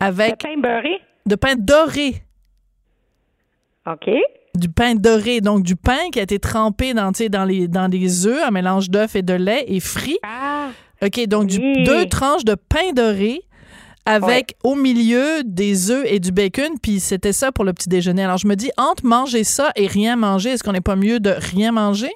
[0.00, 0.40] Avec.
[0.40, 1.00] De pain beurré?
[1.26, 2.22] De pain doré.
[3.86, 4.10] OK.
[4.54, 8.26] Du pain doré, donc du pain qui a été trempé dans, dans, les, dans des
[8.26, 10.18] œufs, un mélange d'œufs et de lait et frit.
[10.24, 10.70] Ah,
[11.02, 13.42] OK, donc du, deux tranches de pain doré
[14.08, 18.24] avec au milieu des œufs et du bacon, puis c'était ça pour le petit déjeuner.
[18.24, 21.20] Alors je me dis, entre manger ça et rien manger, est-ce qu'on n'est pas mieux
[21.20, 22.10] de rien manger?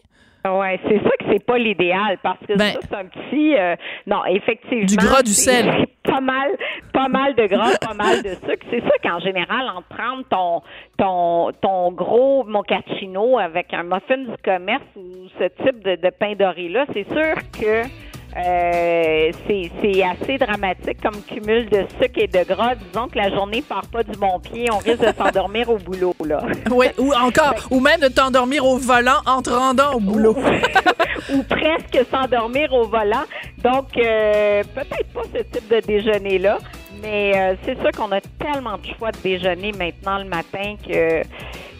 [0.44, 3.76] Oui, c'est ça que c'est pas l'idéal parce que ben, ça c'est un petit euh,
[4.08, 6.50] non effectivement du gras du sel pas mal
[6.92, 10.62] pas mal de gras pas mal de sucre c'est ça qu'en général en prendre ton
[10.98, 16.34] ton ton gros mochaccino avec un muffin du commerce ou ce type de, de pain
[16.34, 17.86] doré là c'est sûr que
[18.36, 22.74] euh, c'est assez dramatique comme cumul de sucre et de gras.
[22.76, 26.14] Disons que la journée part pas du bon pied, on risque de s'endormir au boulot
[26.24, 26.42] là.
[26.70, 30.36] Oui, ou encore, ou même de t'endormir au volant en te rendant au boulot.
[31.32, 33.24] ou presque s'endormir au volant.
[33.62, 36.58] Donc euh, peut-être pas ce type de déjeuner là,
[37.02, 41.22] mais euh, c'est sûr qu'on a tellement de choix de déjeuner maintenant le matin que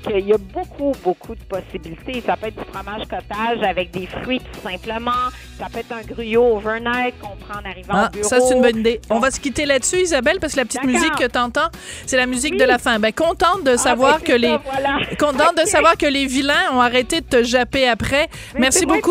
[0.03, 2.23] qu'il y a beaucoup, beaucoup de possibilités.
[2.27, 5.31] Ça peut être du fromage cottage avec des fruits tout simplement.
[5.59, 8.29] Ça peut être un gruyot overnight qu'on prend en arrivant ah, au bureau.
[8.29, 9.01] Ça, c'est une bonne idée.
[9.11, 11.69] On va se quitter là-dessus, Isabelle, parce que la petite musique que tu entends,
[12.07, 12.99] c'est la musique de la fin.
[12.99, 14.59] Ben, contente de ah, savoir ben, que les
[15.19, 18.29] contente de savoir que les vilains ont arrêté de te japper après.
[18.59, 19.11] Merci beaucoup.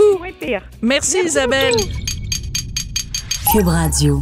[0.81, 1.75] Merci, Isabelle.
[3.53, 4.21] Cube Radio.